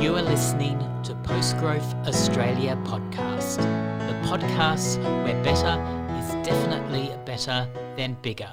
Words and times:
You 0.00 0.16
are 0.16 0.22
listening 0.22 0.78
to 1.02 1.14
Post 1.16 1.58
Growth 1.58 1.94
Australia 2.06 2.74
podcast, 2.84 3.58
the 3.58 4.26
podcast 4.26 4.96
where 5.24 5.44
better 5.44 5.76
is 6.18 6.46
definitely 6.48 7.14
better 7.26 7.68
than 7.98 8.16
bigger. 8.22 8.50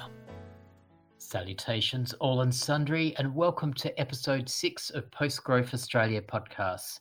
Salutations, 1.16 2.12
all 2.20 2.42
and 2.42 2.54
sundry, 2.54 3.14
and 3.16 3.34
welcome 3.34 3.72
to 3.74 3.98
episode 3.98 4.46
six 4.46 4.90
of 4.90 5.10
Post 5.10 5.42
Growth 5.42 5.72
Australia 5.72 6.20
podcast. 6.20 7.00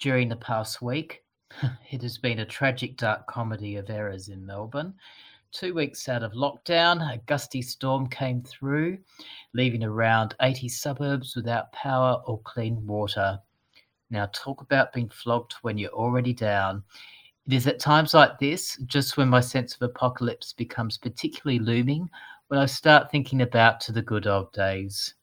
During 0.00 0.30
the 0.30 0.36
past 0.36 0.80
week, 0.80 1.22
it 1.90 2.00
has 2.00 2.16
been 2.16 2.38
a 2.38 2.46
tragic 2.46 2.96
dark 2.96 3.26
comedy 3.26 3.76
of 3.76 3.90
errors 3.90 4.28
in 4.28 4.46
Melbourne 4.46 4.94
two 5.52 5.74
weeks 5.74 6.08
out 6.08 6.22
of 6.22 6.32
lockdown, 6.32 7.00
a 7.12 7.18
gusty 7.26 7.60
storm 7.60 8.08
came 8.08 8.42
through, 8.42 8.98
leaving 9.54 9.84
around 9.84 10.34
80 10.40 10.68
suburbs 10.68 11.36
without 11.36 11.72
power 11.72 12.22
or 12.26 12.40
clean 12.40 12.84
water. 12.86 13.38
Now, 14.10 14.28
talk 14.32 14.62
about 14.62 14.92
being 14.92 15.10
flogged 15.10 15.54
when 15.62 15.76
you're 15.76 15.90
already 15.90 16.32
down. 16.32 16.82
It 17.46 17.52
is 17.52 17.66
at 17.66 17.80
times 17.80 18.14
like 18.14 18.38
this, 18.38 18.78
just 18.86 19.16
when 19.16 19.28
my 19.28 19.40
sense 19.40 19.74
of 19.74 19.82
apocalypse 19.82 20.52
becomes 20.52 20.96
particularly 20.96 21.58
looming, 21.58 22.08
when 22.48 22.58
I 22.58 22.66
start 22.66 23.10
thinking 23.10 23.42
about 23.42 23.80
to 23.82 23.92
the 23.92 24.02
good 24.02 24.26
old 24.26 24.52
days. 24.52 25.14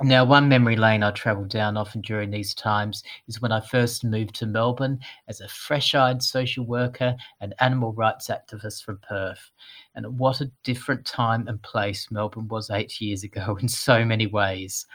Now, 0.00 0.24
one 0.24 0.48
memory 0.48 0.76
lane 0.76 1.02
I 1.02 1.10
travel 1.10 1.44
down 1.44 1.76
often 1.76 2.02
during 2.02 2.30
these 2.30 2.54
times 2.54 3.02
is 3.26 3.42
when 3.42 3.50
I 3.50 3.60
first 3.60 4.04
moved 4.04 4.36
to 4.36 4.46
Melbourne 4.46 5.00
as 5.26 5.40
a 5.40 5.48
fresh 5.48 5.92
eyed 5.92 6.22
social 6.22 6.64
worker 6.64 7.16
and 7.40 7.52
animal 7.58 7.92
rights 7.92 8.28
activist 8.28 8.84
from 8.84 8.98
Perth. 8.98 9.50
And 9.96 10.16
what 10.16 10.40
a 10.40 10.52
different 10.62 11.04
time 11.04 11.48
and 11.48 11.60
place 11.62 12.12
Melbourne 12.12 12.46
was 12.46 12.70
eight 12.70 13.00
years 13.00 13.24
ago 13.24 13.56
in 13.60 13.66
so 13.66 14.04
many 14.04 14.28
ways. 14.28 14.86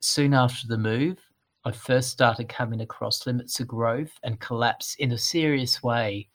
Soon 0.00 0.32
after 0.32 0.66
the 0.66 0.78
move, 0.78 1.18
I 1.66 1.72
first 1.72 2.08
started 2.08 2.48
coming 2.48 2.80
across 2.80 3.26
limits 3.26 3.60
of 3.60 3.68
growth 3.68 4.18
and 4.22 4.40
collapse 4.40 4.96
in 4.98 5.12
a 5.12 5.18
serious 5.18 5.82
way 5.82 6.30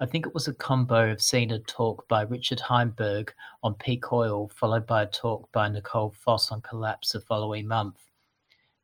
I 0.00 0.06
think 0.06 0.26
it 0.26 0.34
was 0.34 0.46
a 0.46 0.54
combo 0.54 1.10
of 1.10 1.20
seeing 1.20 1.50
a 1.50 1.58
talk 1.58 2.06
by 2.06 2.22
Richard 2.22 2.60
Heinberg 2.60 3.32
on 3.64 3.74
peak 3.74 4.12
oil, 4.12 4.48
followed 4.54 4.86
by 4.86 5.02
a 5.02 5.06
talk 5.06 5.50
by 5.50 5.68
Nicole 5.68 6.10
Foss 6.10 6.52
on 6.52 6.60
collapse 6.60 7.12
the 7.12 7.20
following 7.20 7.66
month. 7.66 7.96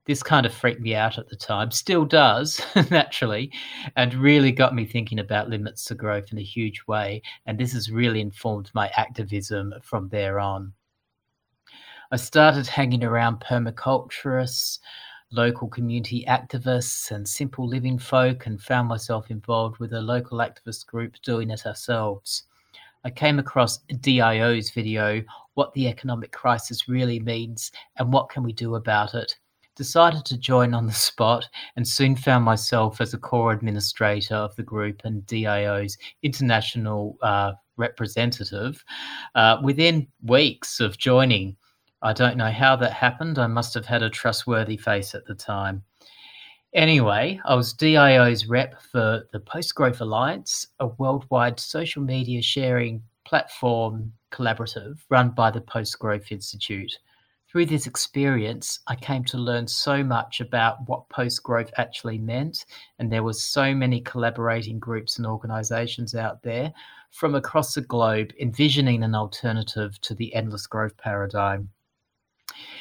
This 0.07 0.25
kind 0.25 0.45
of 0.45 0.53
freaked 0.53 0.81
me 0.81 0.97
out 0.97 1.17
at 1.17 1.29
the 1.29 1.37
time, 1.37 1.71
still 1.71 2.05
does, 2.05 2.61
naturally, 2.91 3.53
and 3.97 4.13
really 4.15 4.51
got 4.51 4.75
me 4.75 4.85
thinking 4.85 5.21
about 5.21 5.49
limits 5.49 5.85
to 5.85 5.95
growth 5.95 6.33
in 6.33 6.39
a 6.39 6.43
huge 6.43 6.83
way. 6.89 7.23
And 7.47 7.59
this 7.59 7.73
has 7.75 7.93
really 7.93 8.21
informed 8.21 8.71
my 8.75 8.89
activism 8.97 9.73
from 9.83 10.09
there 10.09 10.41
on. 10.41 10.73
I 12.11 12.17
started 12.17 12.67
hanging 12.67 13.05
around 13.05 13.41
permaculturists, 13.41 14.81
local 15.35 15.69
community 15.69 16.25
activists 16.29 17.11
and 17.11 17.29
simple 17.29 17.67
living 17.67 17.99
folk 17.99 18.47
and 18.47 18.63
found 18.63 18.89
myself 18.89 19.31
involved 19.31 19.79
with 19.79 19.93
a 19.93 20.01
local 20.01 20.39
activist 20.39 20.87
group 20.87 21.15
doing 21.25 21.51
it 21.51 21.67
ourselves. 21.67 22.45
I 23.05 23.11
came 23.11 23.39
across 23.39 23.79
DIO's 24.01 24.71
video, 24.71 25.23
What 25.55 25.73
the 25.75 25.89
Economic 25.89 26.33
Crisis 26.33 26.89
Really 26.89 27.21
Means 27.21 27.71
and 27.99 28.13
What 28.13 28.31
Can 28.31 28.43
We 28.43 28.53
Do 28.53 28.77
About 28.77 29.15
It. 29.15 29.37
Decided 29.77 30.25
to 30.27 30.39
join 30.39 30.73
on 30.73 30.87
the 30.87 30.93
spot 31.11 31.49
and 31.77 31.87
soon 31.87 32.17
found 32.17 32.45
myself 32.45 33.01
as 33.01 33.13
a 33.13 33.19
core 33.19 33.53
administrator 33.53 34.37
of 34.37 34.57
the 34.57 34.63
group 34.63 35.03
and 35.05 35.27
DIO's 35.27 35.99
international 36.23 37.19
uh, 37.23 37.53
representative 37.77 38.83
uh, 39.35 39.59
within 39.63 40.07
weeks 40.23 40.81
of 40.81 40.97
joining. 40.97 41.57
I 42.05 42.13
don't 42.13 42.37
know 42.37 42.51
how 42.51 42.77
that 42.77 42.93
happened. 42.93 43.39
I 43.39 43.47
must 43.47 43.73
have 43.73 43.87
had 43.87 44.03
a 44.03 44.11
trustworthy 44.11 44.77
face 44.77 45.15
at 45.15 45.25
the 45.25 45.35
time. 45.35 45.83
Anyway, 46.75 47.41
I 47.47 47.55
was 47.55 47.73
DIO's 47.73 48.45
rep 48.45 48.79
for 48.93 49.27
the 49.33 49.41
Post 49.41 49.75
Growth 49.75 50.03
Alliance, 50.03 50.67
a 50.81 50.89
worldwide 50.89 51.59
social 51.59 52.03
media 52.03 52.43
sharing 52.43 53.03
platform 53.25 54.13
collaborative 54.31 54.99
run 55.09 55.31
by 55.31 55.51
the 55.51 55.63
Post 55.63 55.99
Growth 55.99 56.31
Institute. 56.31 56.93
Through 57.49 57.67
this 57.67 57.87
experience, 57.87 58.81
I 58.87 58.97
came 58.97 59.25
to 59.25 59.39
learn 59.39 59.67
so 59.67 60.05
much 60.05 60.43
about 60.43 60.87
what 60.87 61.09
post 61.09 61.43
growth 61.43 61.71
actually 61.79 62.19
meant, 62.19 62.67
and 62.99 63.11
there 63.11 63.23
were 63.23 63.33
so 63.33 63.75
many 63.75 64.03
collaborating 64.03 64.79
groups 64.79 65.17
and 65.17 65.27
organizations 65.27 66.15
out 66.15 66.43
there 66.43 66.71
from 67.13 67.35
across 67.35 67.73
the 67.73 67.81
globe 67.81 68.33
envisioning 68.39 69.05
an 69.05 69.15
alternative 69.15 69.99
to 70.03 70.15
the 70.15 70.35
endless 70.35 70.67
growth 70.67 70.97
paradigm. 70.99 71.71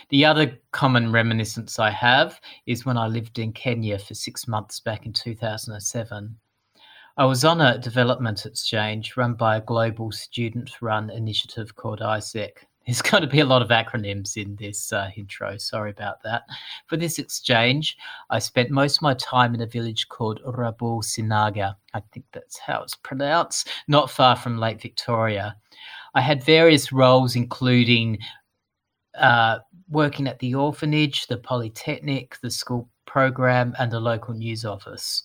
The 0.10 0.26
other 0.26 0.60
common 0.72 1.12
reminiscence 1.12 1.80
I 1.80 1.90
have 1.90 2.40
is 2.66 2.86
when 2.86 2.98
I 2.98 3.08
lived 3.08 3.40
in 3.40 3.54
Kenya 3.54 4.00
for 4.00 4.14
six 4.14 4.48
months 4.48 4.80
back 4.80 5.06
in 5.06 5.14
2007. 5.14 6.36
I 7.16 7.26
was 7.26 7.46
on 7.46 7.62
a 7.62 7.78
development 7.78 8.46
exchange 8.46 9.16
run 9.16 9.36
by 9.36 9.58
a 9.58 9.62
global 9.62 10.12
student 10.12 10.82
run 10.82 11.12
initiative 11.12 11.76
called 11.76 12.00
AIESEC. 12.00 12.50
There's 12.88 13.02
going 13.02 13.22
to 13.22 13.30
be 13.30 13.40
a 13.40 13.46
lot 13.46 13.62
of 13.62 13.70
acronyms 13.70 14.36
in 14.36 14.58
this 14.58 14.92
uh, 14.92 15.10
intro. 15.16 15.58
Sorry 15.58 15.92
about 15.92 16.22
that. 16.24 16.44
For 16.88 16.98
this 16.98 17.20
exchange, 17.20 17.98
I 18.30 18.40
spent 18.40 18.72
most 18.72 18.98
of 18.98 19.04
my 19.04 19.14
time 19.14 19.54
in 19.54 19.62
a 19.62 19.68
village 19.68 20.10
called 20.10 20.42
Rabu 20.44 21.02
Sinaga. 21.04 21.76
I 21.94 22.02
think 22.12 22.26
that's 22.34 22.58
how 22.58 22.82
it's 22.82 22.96
pronounced, 22.96 23.70
not 23.88 24.10
far 24.10 24.36
from 24.36 24.58
Lake 24.58 24.82
Victoria. 24.82 25.56
I 26.16 26.22
had 26.22 26.44
various 26.44 26.92
roles, 26.92 27.36
including 27.36 28.18
uh, 29.16 29.60
working 29.90 30.28
at 30.28 30.40
the 30.40 30.56
orphanage, 30.56 31.28
the 31.28 31.38
polytechnic, 31.38 32.38
the 32.42 32.52
school 32.52 32.90
program, 33.06 33.76
and 33.80 33.92
the 33.92 34.00
local 34.00 34.34
news 34.34 34.66
office. 34.66 35.24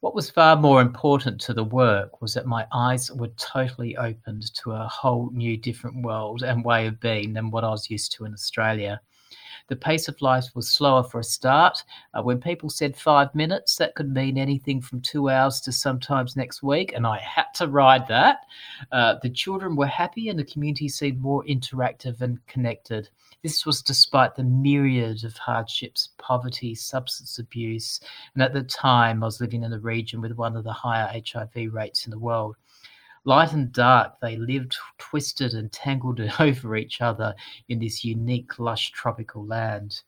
What 0.00 0.14
was 0.14 0.30
far 0.30 0.56
more 0.56 0.82
important 0.82 1.40
to 1.42 1.54
the 1.54 1.64
work 1.64 2.20
was 2.20 2.34
that 2.34 2.46
my 2.46 2.66
eyes 2.72 3.10
were 3.10 3.30
totally 3.36 3.96
opened 3.96 4.54
to 4.54 4.72
a 4.72 4.88
whole 4.88 5.30
new, 5.32 5.56
different 5.56 6.02
world 6.02 6.42
and 6.42 6.64
way 6.64 6.86
of 6.86 7.00
being 7.00 7.32
than 7.32 7.50
what 7.50 7.64
I 7.64 7.70
was 7.70 7.90
used 7.90 8.12
to 8.12 8.24
in 8.24 8.32
Australia. 8.32 9.00
The 9.68 9.76
pace 9.76 10.06
of 10.06 10.22
life 10.22 10.46
was 10.54 10.70
slower 10.70 11.02
for 11.02 11.18
a 11.18 11.24
start. 11.24 11.82
Uh, 12.14 12.22
when 12.22 12.40
people 12.40 12.70
said 12.70 12.96
five 12.96 13.34
minutes, 13.34 13.76
that 13.76 13.94
could 13.96 14.12
mean 14.12 14.38
anything 14.38 14.80
from 14.80 15.00
two 15.00 15.28
hours 15.28 15.60
to 15.62 15.72
sometimes 15.72 16.36
next 16.36 16.62
week, 16.62 16.92
and 16.94 17.06
I 17.06 17.18
had 17.18 17.46
to 17.56 17.66
ride 17.66 18.06
that. 18.08 18.40
Uh, 18.92 19.16
the 19.22 19.30
children 19.30 19.74
were 19.74 19.86
happy, 19.86 20.28
and 20.28 20.38
the 20.38 20.44
community 20.44 20.88
seemed 20.88 21.20
more 21.20 21.44
interactive 21.44 22.20
and 22.20 22.44
connected. 22.46 23.08
This 23.42 23.66
was 23.66 23.82
despite 23.82 24.34
the 24.34 24.44
myriad 24.44 25.24
of 25.24 25.36
hardships, 25.36 26.10
poverty, 26.18 26.74
substance 26.74 27.38
abuse, 27.38 28.00
and 28.34 28.42
at 28.42 28.52
the 28.52 28.62
time 28.62 29.22
I 29.22 29.26
was 29.26 29.40
living 29.40 29.62
in 29.62 29.72
a 29.72 29.78
region 29.78 30.20
with 30.20 30.32
one 30.32 30.56
of 30.56 30.64
the 30.64 30.72
higher 30.72 31.10
HIV 31.12 31.72
rates 31.72 32.06
in 32.06 32.10
the 32.10 32.18
world. 32.18 32.56
Light 33.26 33.52
and 33.52 33.72
dark, 33.72 34.20
they 34.22 34.36
lived 34.36 34.76
twisted 34.98 35.52
and 35.52 35.70
tangled 35.72 36.20
over 36.40 36.76
each 36.76 37.00
other 37.00 37.34
in 37.68 37.80
this 37.80 38.04
unique, 38.04 38.58
lush 38.58 38.92
tropical 38.92 39.44
land. 39.44 40.00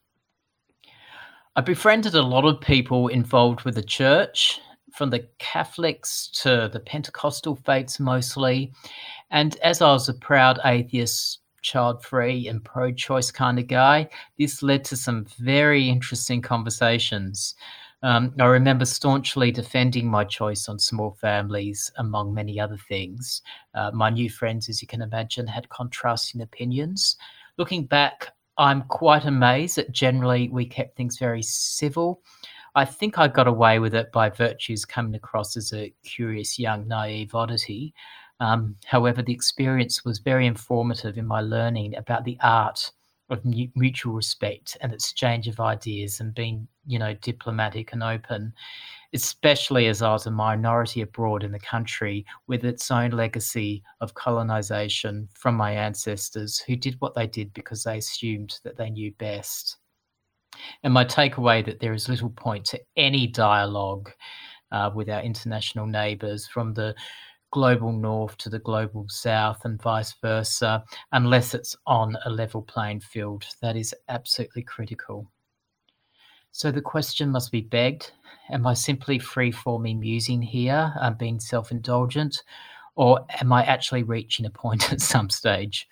I 1.56 1.60
befriended 1.60 2.14
a 2.14 2.22
lot 2.22 2.44
of 2.44 2.60
people 2.60 3.08
involved 3.08 3.62
with 3.62 3.74
the 3.74 3.82
church, 3.82 4.60
from 4.94 5.10
the 5.10 5.26
Catholics 5.38 6.28
to 6.42 6.70
the 6.72 6.80
Pentecostal 6.80 7.56
faiths 7.56 7.98
mostly. 7.98 8.72
And 9.30 9.56
as 9.58 9.82
I 9.82 9.92
was 9.92 10.08
a 10.08 10.14
proud 10.14 10.60
atheist, 10.64 11.40
child 11.62 12.04
free, 12.04 12.46
and 12.46 12.64
pro 12.64 12.92
choice 12.92 13.32
kind 13.32 13.58
of 13.58 13.66
guy, 13.66 14.08
this 14.38 14.62
led 14.62 14.84
to 14.84 14.96
some 14.96 15.26
very 15.38 15.88
interesting 15.88 16.40
conversations. 16.40 17.56
Um, 18.02 18.32
I 18.38 18.44
remember 18.44 18.84
staunchly 18.84 19.50
defending 19.50 20.08
my 20.08 20.24
choice 20.24 20.68
on 20.68 20.78
small 20.78 21.16
families, 21.20 21.90
among 21.96 22.32
many 22.32 22.60
other 22.60 22.78
things. 22.88 23.42
Uh, 23.74 23.90
my 23.92 24.08
new 24.10 24.30
friends, 24.30 24.68
as 24.68 24.80
you 24.80 24.86
can 24.86 25.02
imagine, 25.02 25.46
had 25.46 25.68
contrasting 25.68 26.42
opinions. 26.42 27.16
Looking 27.56 27.86
back, 27.86 28.32
I'm 28.56 28.82
quite 28.82 29.24
amazed 29.24 29.76
that 29.76 29.92
generally 29.92 30.48
we 30.48 30.64
kept 30.64 30.96
things 30.96 31.18
very 31.18 31.42
civil. 31.42 32.22
I 32.74 32.84
think 32.84 33.18
I 33.18 33.26
got 33.26 33.48
away 33.48 33.80
with 33.80 33.94
it 33.94 34.12
by 34.12 34.30
virtues 34.30 34.84
coming 34.84 35.14
across 35.14 35.56
as 35.56 35.72
a 35.72 35.92
curious 36.04 36.58
young 36.58 36.86
naive 36.86 37.34
oddity. 37.34 37.94
Um, 38.38 38.76
however, 38.84 39.22
the 39.22 39.32
experience 39.32 40.04
was 40.04 40.20
very 40.20 40.46
informative 40.46 41.18
in 41.18 41.26
my 41.26 41.40
learning 41.40 41.96
about 41.96 42.24
the 42.24 42.38
art 42.40 42.92
of 43.30 43.44
mutual 43.44 44.14
respect 44.14 44.76
and 44.80 44.92
exchange 44.92 45.48
of 45.48 45.60
ideas 45.60 46.20
and 46.20 46.34
being, 46.34 46.66
you 46.88 46.98
know, 46.98 47.14
diplomatic 47.14 47.92
and 47.92 48.02
open, 48.02 48.52
especially 49.12 49.86
as 49.86 50.02
I 50.02 50.10
was 50.10 50.26
a 50.26 50.30
minority 50.30 51.02
abroad 51.02 51.44
in 51.44 51.52
the 51.52 51.58
country 51.60 52.26
with 52.46 52.64
its 52.64 52.90
own 52.90 53.10
legacy 53.10 53.84
of 54.00 54.14
colonization 54.14 55.28
from 55.34 55.54
my 55.54 55.72
ancestors 55.72 56.58
who 56.58 56.74
did 56.74 56.96
what 56.98 57.14
they 57.14 57.26
did 57.26 57.52
because 57.52 57.84
they 57.84 57.98
assumed 57.98 58.58
that 58.64 58.76
they 58.76 58.90
knew 58.90 59.12
best. 59.18 59.76
And 60.82 60.94
my 60.94 61.04
takeaway 61.04 61.64
that 61.66 61.78
there 61.78 61.92
is 61.92 62.08
little 62.08 62.30
point 62.30 62.64
to 62.66 62.80
any 62.96 63.26
dialogue 63.26 64.10
uh, 64.72 64.90
with 64.94 65.08
our 65.08 65.22
international 65.22 65.86
neighbours 65.86 66.46
from 66.46 66.72
the 66.74 66.94
global 67.50 67.92
north 67.92 68.36
to 68.38 68.50
the 68.50 68.58
global 68.58 69.06
south 69.08 69.64
and 69.64 69.80
vice 69.80 70.14
versa, 70.20 70.84
unless 71.12 71.54
it's 71.54 71.76
on 71.86 72.16
a 72.24 72.30
level 72.30 72.62
playing 72.62 73.00
field. 73.00 73.44
That 73.62 73.76
is 73.76 73.94
absolutely 74.08 74.62
critical. 74.62 75.30
So 76.58 76.72
the 76.72 76.82
question 76.82 77.30
must 77.30 77.52
be 77.52 77.60
begged 77.60 78.10
Am 78.50 78.66
I 78.66 78.74
simply 78.74 79.20
free 79.20 79.52
forming 79.52 80.00
musing 80.00 80.42
here, 80.42 80.92
I'm 81.00 81.14
being 81.14 81.38
self 81.38 81.70
indulgent, 81.70 82.42
or 82.96 83.24
am 83.40 83.52
I 83.52 83.62
actually 83.62 84.02
reaching 84.02 84.44
a 84.44 84.50
point 84.50 84.92
at 84.92 85.00
some 85.00 85.30
stage? 85.30 85.88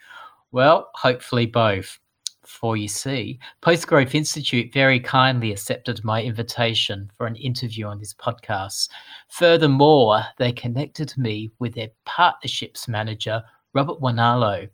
Well, 0.50 0.90
hopefully 0.94 1.46
both. 1.46 2.00
For 2.44 2.76
you 2.76 2.88
see, 2.88 3.38
Postgrowth 3.62 4.16
Institute 4.16 4.72
very 4.72 4.98
kindly 4.98 5.52
accepted 5.52 6.02
my 6.02 6.20
invitation 6.24 7.12
for 7.16 7.28
an 7.28 7.36
interview 7.36 7.86
on 7.86 8.00
this 8.00 8.14
podcast. 8.14 8.88
Furthermore, 9.28 10.24
they 10.36 10.50
connected 10.50 11.16
me 11.16 11.48
with 11.60 11.74
their 11.74 11.90
partnerships 12.06 12.88
manager, 12.88 13.40
Robert 13.72 14.00
Wanalo. 14.00 14.68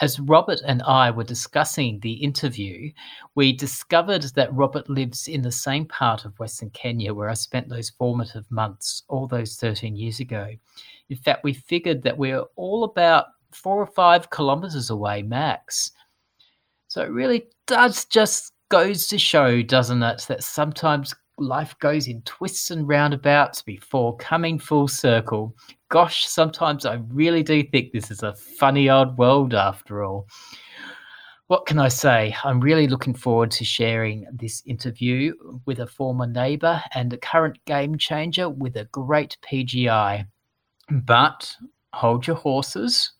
As 0.00 0.20
Robert 0.20 0.60
and 0.66 0.82
I 0.82 1.10
were 1.10 1.24
discussing 1.24 2.00
the 2.00 2.12
interview, 2.12 2.90
we 3.34 3.52
discovered 3.52 4.22
that 4.34 4.54
Robert 4.54 4.88
lives 4.88 5.28
in 5.28 5.42
the 5.42 5.52
same 5.52 5.86
part 5.86 6.24
of 6.24 6.38
Western 6.38 6.70
Kenya 6.70 7.12
where 7.14 7.28
I 7.28 7.34
spent 7.34 7.68
those 7.68 7.90
formative 7.90 8.50
months 8.50 9.02
all 9.08 9.26
those 9.26 9.56
13 9.56 9.96
years 9.96 10.20
ago. 10.20 10.48
In 11.08 11.16
fact, 11.16 11.44
we 11.44 11.52
figured 11.52 12.02
that 12.02 12.18
we're 12.18 12.44
all 12.56 12.84
about 12.84 13.26
four 13.52 13.80
or 13.80 13.86
five 13.86 14.30
kilometers 14.30 14.90
away 14.90 15.22
max. 15.22 15.90
So 16.88 17.02
it 17.02 17.10
really 17.10 17.44
does 17.66 18.04
just 18.04 18.52
goes 18.70 19.06
to 19.08 19.18
show, 19.18 19.62
doesn't 19.62 20.02
it, 20.02 20.24
that 20.28 20.42
sometimes 20.42 21.14
life 21.40 21.78
goes 21.78 22.06
in 22.06 22.22
twists 22.22 22.70
and 22.70 22.86
roundabouts 22.86 23.62
before 23.62 24.16
coming 24.16 24.58
full 24.58 24.88
circle. 24.88 25.54
Gosh, 25.88 26.26
sometimes 26.26 26.86
I 26.86 27.00
really 27.08 27.42
do 27.42 27.62
think 27.62 27.92
this 27.92 28.10
is 28.10 28.22
a 28.22 28.34
funny 28.34 28.90
old 28.90 29.16
world 29.18 29.54
after 29.54 30.02
all. 30.04 30.28
What 31.48 31.66
can 31.66 31.78
I 31.78 31.88
say? 31.88 32.36
I'm 32.44 32.60
really 32.60 32.86
looking 32.86 33.14
forward 33.14 33.50
to 33.52 33.64
sharing 33.64 34.24
this 34.32 34.62
interview 34.66 35.34
with 35.66 35.80
a 35.80 35.86
former 35.86 36.26
neighbour 36.26 36.80
and 36.94 37.12
a 37.12 37.18
current 37.18 37.58
game 37.64 37.98
changer 37.98 38.48
with 38.48 38.76
a 38.76 38.84
great 38.92 39.36
PGI. 39.42 40.26
But 40.90 41.56
hold 41.92 42.26
your 42.26 42.36
horses 42.36 43.12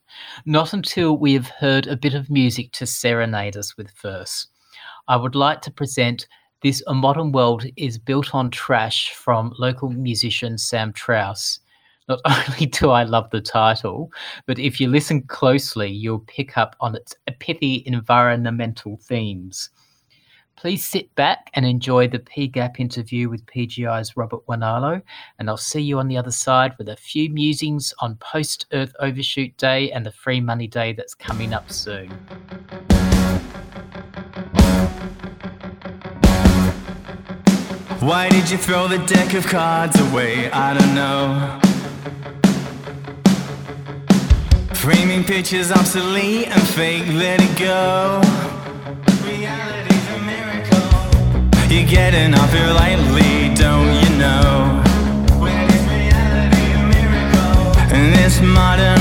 not 0.45 0.73
until 0.73 1.17
we 1.17 1.33
have 1.33 1.47
heard 1.47 1.87
a 1.87 1.97
bit 1.97 2.13
of 2.13 2.29
music 2.29 2.71
to 2.73 2.85
serenade 2.85 3.57
us 3.57 3.77
with 3.77 3.91
first. 3.91 4.47
I 5.07 5.15
would 5.15 5.35
like 5.35 5.61
to 5.61 5.71
present 5.71 6.27
This 6.61 6.83
Modern 6.87 7.31
World 7.31 7.65
is 7.75 7.97
Built 7.97 8.35
on 8.35 8.51
Trash 8.51 9.13
from 9.13 9.51
local 9.57 9.89
musician 9.89 10.59
Sam 10.59 10.93
Trouse. 10.93 11.59
Not 12.07 12.19
only 12.25 12.67
do 12.67 12.91
I 12.91 13.01
love 13.01 13.31
the 13.31 13.41
title, 13.41 14.11
but 14.45 14.59
if 14.59 14.79
you 14.79 14.87
listen 14.87 15.23
closely, 15.23 15.89
you'll 15.89 16.19
pick 16.27 16.59
up 16.59 16.75
on 16.79 16.95
its 16.95 17.15
pithy 17.39 17.81
environmental 17.87 18.97
themes. 18.97 19.71
Please 20.55 20.85
sit 20.85 21.13
back 21.15 21.49
and 21.55 21.65
enjoy 21.65 22.07
the 22.07 22.19
PGAP 22.19 22.79
interview 22.79 23.27
with 23.27 23.43
PGI's 23.47 24.15
Robert 24.15 24.45
Wanalo, 24.45 25.01
and 25.39 25.49
I'll 25.49 25.57
see 25.57 25.81
you 25.81 25.97
on 25.97 26.09
the 26.09 26.17
other 26.17 26.29
side 26.29 26.75
with 26.77 26.89
a 26.89 26.95
few 26.95 27.31
musings 27.31 27.91
on 28.01 28.17
post 28.17 28.67
Earth 28.71 28.93
Overshoot 28.99 29.57
Day 29.57 29.89
and 29.91 30.05
the 30.05 30.11
Free 30.11 30.39
Money 30.39 30.67
Day 30.67 30.93
that's 30.93 31.15
coming 31.15 31.55
up 31.55 31.71
soon. 31.71 32.11
Why 38.01 38.29
did 38.29 38.49
you 38.49 38.57
throw 38.57 38.87
the 38.87 38.97
deck 38.97 39.35
of 39.35 39.45
cards 39.45 39.99
away? 39.99 40.49
I 40.49 40.73
don't 40.73 40.95
know. 40.95 41.59
Framing 44.73 45.23
pictures 45.23 45.71
obsolete 45.71 46.47
and 46.47 46.67
fake, 46.69 47.05
let 47.13 47.39
it 47.39 47.59
go. 47.59 48.19
Reality's 49.23 50.07
a 50.09 50.19
miracle. 50.25 50.89
You're 51.69 51.87
getting 51.87 52.33
off 52.33 52.51
here 52.51 52.73
lightly, 52.73 53.53
don't 53.53 53.93
you 54.01 54.09
know? 54.17 54.81
When 55.37 55.69
is 55.69 55.85
reality 55.85 56.71
a 56.73 56.81
miracle? 56.95 57.95
And 57.95 58.15
this 58.15 58.41
modern 58.41 59.00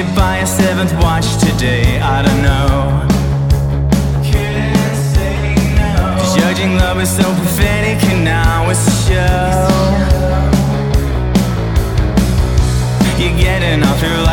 you 0.00 0.14
buy 0.14 0.38
a 0.38 0.46
seventh 0.46 0.92
watch 1.02 1.36
today? 1.36 2.00
I 2.00 2.22
don't 2.22 2.42
know. 2.42 3.06
Cause 6.16 6.34
judging 6.34 6.76
love 6.76 6.98
is 7.00 7.10
so 7.14 7.24
pathetic 7.24 8.02
and 8.10 8.24
now 8.24 8.70
it's 8.70 8.86
a 8.86 8.96
show. 9.06 9.68
You're 13.18 13.36
getting 13.36 13.82
off 13.82 14.00
here 14.00 14.16
lightly, 14.16 14.29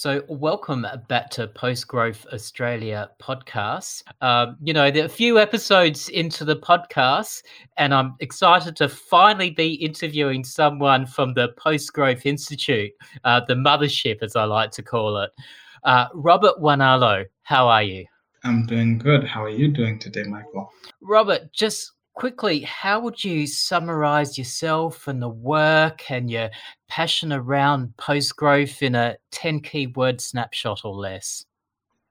So, 0.00 0.24
welcome 0.28 0.86
back 1.08 1.28
to 1.32 1.46
Post 1.46 1.86
Growth 1.86 2.24
Australia 2.32 3.10
podcast. 3.20 4.02
Um, 4.22 4.56
you 4.62 4.72
know, 4.72 4.90
there 4.90 5.02
are 5.02 5.04
a 5.04 5.10
few 5.10 5.38
episodes 5.38 6.08
into 6.08 6.42
the 6.42 6.56
podcast, 6.56 7.42
and 7.76 7.92
I'm 7.92 8.14
excited 8.20 8.76
to 8.76 8.88
finally 8.88 9.50
be 9.50 9.74
interviewing 9.74 10.42
someone 10.42 11.04
from 11.04 11.34
the 11.34 11.48
Post 11.58 11.92
Growth 11.92 12.24
Institute, 12.24 12.92
uh, 13.24 13.42
the 13.46 13.52
mothership, 13.52 14.22
as 14.22 14.36
I 14.36 14.44
like 14.44 14.70
to 14.70 14.82
call 14.82 15.18
it. 15.18 15.32
Uh, 15.84 16.06
Robert 16.14 16.56
Wanalo, 16.58 17.26
how 17.42 17.68
are 17.68 17.82
you? 17.82 18.06
I'm 18.42 18.64
doing 18.64 18.96
good. 18.96 19.24
How 19.24 19.44
are 19.44 19.50
you 19.50 19.68
doing 19.68 19.98
today, 19.98 20.22
Michael? 20.22 20.72
Robert, 21.02 21.52
just 21.52 21.92
quickly, 22.20 22.60
how 22.60 23.00
would 23.00 23.24
you 23.24 23.46
summarize 23.46 24.36
yourself 24.36 25.08
and 25.08 25.22
the 25.22 25.28
work 25.30 26.10
and 26.10 26.30
your 26.30 26.50
passion 26.86 27.32
around 27.32 27.96
post 27.96 28.36
growth 28.36 28.82
in 28.82 28.94
a 28.94 29.16
10 29.32 29.60
key 29.60 29.86
word 29.86 30.20
snapshot 30.20 30.82
or 30.84 30.94
less? 30.94 31.46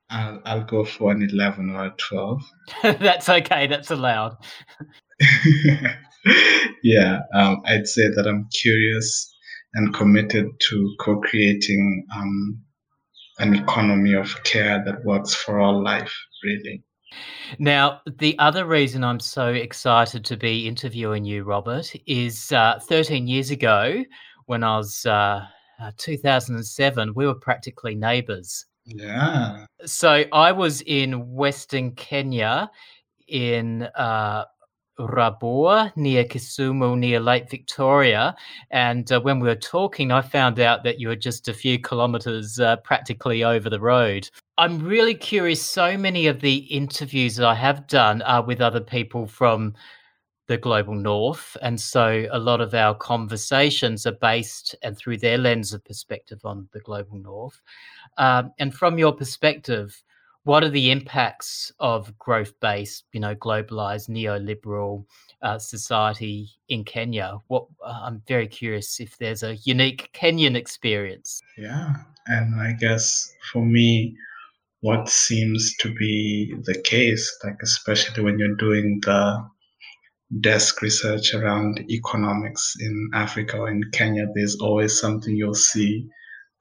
I'll, 0.10 0.42
I'll 0.46 0.64
go 0.64 0.84
for 0.84 1.12
an 1.12 1.22
11 1.22 1.70
or 1.70 1.86
a 1.86 1.94
12. 1.96 2.42
that's 3.00 3.30
okay, 3.30 3.68
that's 3.68 3.92
allowed. 3.92 4.36
yeah, 6.82 7.20
um, 7.36 7.62
I'd 7.68 7.88
say 7.88 8.08
that 8.16 8.26
I'm 8.28 8.50
curious 8.52 9.32
and 9.76 9.94
committed 9.94 10.48
to 10.72 10.96
co 11.02 11.20
creating 11.20 12.08
um, 12.16 12.60
an 13.38 13.54
economy 13.54 14.14
of 14.14 14.44
care 14.44 14.84
that 14.84 15.06
works 15.06 15.36
for 15.36 15.60
all 15.60 15.84
life, 15.84 16.16
really. 16.44 16.84
Now, 17.58 18.02
the 18.20 18.38
other 18.40 18.66
reason 18.66 19.04
I'm 19.04 19.20
so 19.20 19.48
excited 19.48 20.24
to 20.26 20.38
be 20.38 20.68
interviewing 20.68 21.26
you, 21.26 21.44
Robert, 21.44 21.92
is 22.06 22.52
uh, 22.52 22.80
13 22.88 23.28
years 23.28 23.52
ago 23.52 24.04
when 24.46 24.64
I 24.64 24.78
was 24.78 25.06
uh, 25.06 25.46
uh, 25.82 25.92
2007, 25.98 27.14
we 27.16 27.26
were 27.26 27.36
practically 27.36 27.96
neighbors. 27.96 28.66
Yeah. 28.86 29.66
So 29.86 30.26
I 30.34 30.52
was 30.52 30.82
in 30.82 31.34
Western 31.34 31.92
Kenya 31.92 32.70
in 33.28 33.84
uh, 33.96 34.46
Rabor 35.00 35.96
near 35.96 36.26
Kisumu, 36.26 36.98
near 36.98 37.20
Lake 37.20 37.50
Victoria. 37.50 38.36
And 38.72 39.10
uh, 39.12 39.22
when 39.22 39.40
we 39.40 39.48
were 39.48 39.56
talking, 39.56 40.12
I 40.12 40.22
found 40.22 40.60
out 40.60 40.84
that 40.84 41.00
you 41.00 41.08
were 41.08 41.16
just 41.16 41.48
a 41.48 41.54
few 41.54 41.80
kilometers 41.80 42.60
uh, 42.60 42.78
practically 42.78 43.44
over 43.44 43.70
the 43.70 43.80
road. 43.80 44.30
I'm 44.60 44.80
really 44.80 45.16
curious. 45.16 45.66
So 45.66 45.98
many 45.98 46.28
of 46.28 46.42
the 46.42 46.58
interviews 46.58 47.38
that 47.38 47.48
I 47.48 47.56
have 47.56 47.88
done 47.88 48.22
are 48.24 48.44
with 48.44 48.60
other 48.60 48.82
people 48.82 49.26
from 49.26 49.74
the 50.48 50.58
global 50.58 50.96
north. 50.96 51.56
And 51.62 51.80
so 51.80 52.26
a 52.30 52.40
lot 52.40 52.60
of 52.60 52.74
our 52.74 52.94
conversations 52.94 54.06
are 54.06 54.18
based 54.20 54.76
and 54.84 54.98
through 54.98 55.20
their 55.20 55.38
lens 55.38 55.72
of 55.72 55.86
perspective 55.86 56.42
on 56.44 56.68
the 56.74 56.82
global 56.82 57.18
north. 57.18 57.62
Um, 58.18 58.52
and 58.60 58.76
from 58.76 58.98
your 58.98 59.14
perspective, 59.14 60.04
what 60.44 60.62
are 60.66 60.70
the 60.70 60.92
impacts 60.92 61.72
of 61.80 62.18
growth-based, 62.18 63.06
you 63.14 63.22
know, 63.22 63.36
globalized 63.36 64.10
neoliberal 64.10 65.06
uh, 65.42 65.58
society 65.58 66.50
in 66.68 66.84
Kenya? 66.84 67.38
What 67.48 67.66
uh, 67.82 68.02
I'm 68.04 68.22
very 68.28 68.48
curious 68.48 69.00
if 69.00 69.18
there's 69.20 69.44
a 69.44 69.56
unique 69.64 70.10
Kenyan 70.14 70.56
experience. 70.56 71.42
Yeah, 71.58 71.94
and 72.28 72.60
I 72.60 72.74
guess 72.74 73.34
for 73.54 73.66
me, 73.66 74.18
what 74.82 75.10
seems 75.10 75.76
to 75.78 75.94
be 75.94 76.54
the 76.64 76.82
case, 76.82 77.38
like 77.44 77.58
especially 77.62 78.24
when 78.24 78.40
you're 78.40 78.56
doing 78.56 79.00
the 79.04 79.46
desk 80.42 80.82
research 80.82 81.34
around 81.34 81.84
economics 81.90 82.76
in 82.80 83.10
Africa 83.14 83.58
or 83.58 83.70
in 83.70 83.84
Kenya, 83.92 84.28
there's 84.36 84.58
always 84.62 85.00
something 85.00 85.36
you'll 85.36 85.54
see 85.54 86.08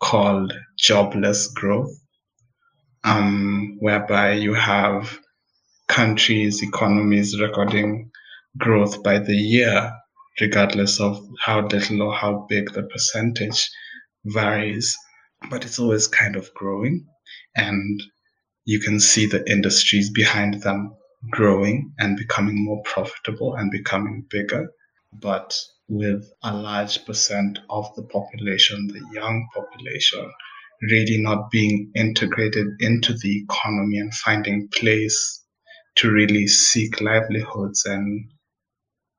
called 0.01 0.53
jobless 0.79 1.49
growth 1.49 1.93
um, 3.05 3.77
whereby 3.81 4.33
you 4.33 4.55
have 4.55 5.19
countries, 5.89 6.63
economies 6.63 7.41
recording 7.41 8.11
growth 8.57 9.03
by 9.03 9.19
the 9.19 9.35
year, 9.35 9.93
regardless 10.41 11.01
of 11.01 11.21
how 11.45 11.67
little 11.67 12.03
or 12.03 12.15
how 12.15 12.47
big 12.49 12.73
the 12.73 12.83
percentage 12.83 13.71
varies. 14.25 14.97
But 15.51 15.65
it's 15.65 15.79
always 15.79 16.09
kind 16.09 16.37
of 16.37 16.53
growing, 16.55 17.07
and 17.57 18.03
you 18.65 18.81
can 18.81 19.01
see 19.01 19.27
the 19.27 19.49
industries 19.51 20.11
behind 20.11 20.63
them 20.63 20.95
growing 21.31 21.93
and 21.99 22.17
becoming 22.17 22.65
more 22.65 22.83
profitable 22.85 23.55
and 23.55 23.71
becoming 23.71 24.27
bigger. 24.31 24.71
But 25.13 25.59
with 25.89 26.31
a 26.43 26.55
large 26.55 27.05
percent 27.07 27.59
of 27.71 27.95
the 27.97 28.03
population, 28.03 28.89
the 28.89 29.03
young 29.13 29.49
population, 29.55 30.31
really 30.83 31.19
not 31.19 31.51
being 31.51 31.91
integrated 31.97 32.67
into 32.81 33.15
the 33.15 33.43
economy 33.43 33.99
and 33.99 34.15
finding 34.15 34.69
place 34.69 35.45
to 35.97 36.11
really 36.11 36.47
seek 36.47 37.01
livelihoods 37.01 37.85
and 37.85 38.31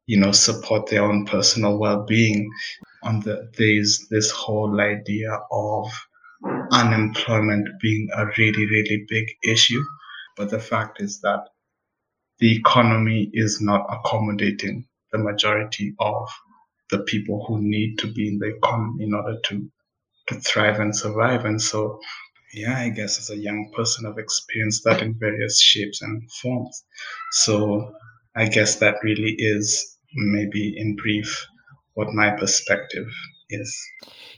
you 0.06 0.18
know 0.18 0.32
support 0.32 0.90
their 0.90 1.04
own 1.04 1.26
personal 1.26 1.78
well-being 1.78 2.50
on 3.04 3.20
the 3.22 3.52
there's 3.58 4.08
this 4.10 4.32
whole 4.32 4.80
idea 4.80 5.38
of 5.52 5.86
unemployment 6.72 7.68
being 7.82 8.08
a 8.16 8.26
really 8.38 8.66
really 8.66 9.06
big 9.08 9.28
issue 9.44 9.84
but 10.38 10.50
the 10.50 10.60
fact 10.60 11.02
is 11.02 11.20
that 11.22 11.46
the 12.40 12.56
economy 12.56 13.30
is 13.34 13.60
not 13.62 13.86
accommodating 13.90 14.88
the 15.12 15.18
majority 15.18 15.94
of 16.00 16.30
the 16.92 17.00
people 17.00 17.46
who 17.46 17.62
need 17.62 17.98
to 18.00 18.12
be 18.12 18.28
in 18.28 18.40
the 18.40 18.56
economy 18.56 19.04
in 19.04 19.14
order 19.14 19.38
to 19.46 19.70
to 20.28 20.36
thrive 20.36 20.80
and 20.80 20.96
survive. 20.96 21.46
And 21.46 21.62
so, 21.62 22.00
yeah, 22.54 22.78
I 22.80 22.90
guess 22.90 23.20
as 23.20 23.30
a 23.30 23.38
young 23.38 23.72
person, 23.76 24.06
I've 24.06 24.18
experienced 24.18 24.84
that 24.86 25.02
in 25.02 25.16
various 25.20 25.60
shapes 25.60 26.02
and 26.02 26.30
forms. 26.32 26.84
So 27.32 27.94
I 28.36 28.48
guess 28.48 28.76
that 28.76 28.96
really 29.04 29.36
is 29.38 29.98
maybe 30.14 30.76
in 30.78 30.96
brief 30.96 31.48
what 31.96 32.14
my 32.14 32.32
perspective 32.32 33.08
is. 33.50 33.92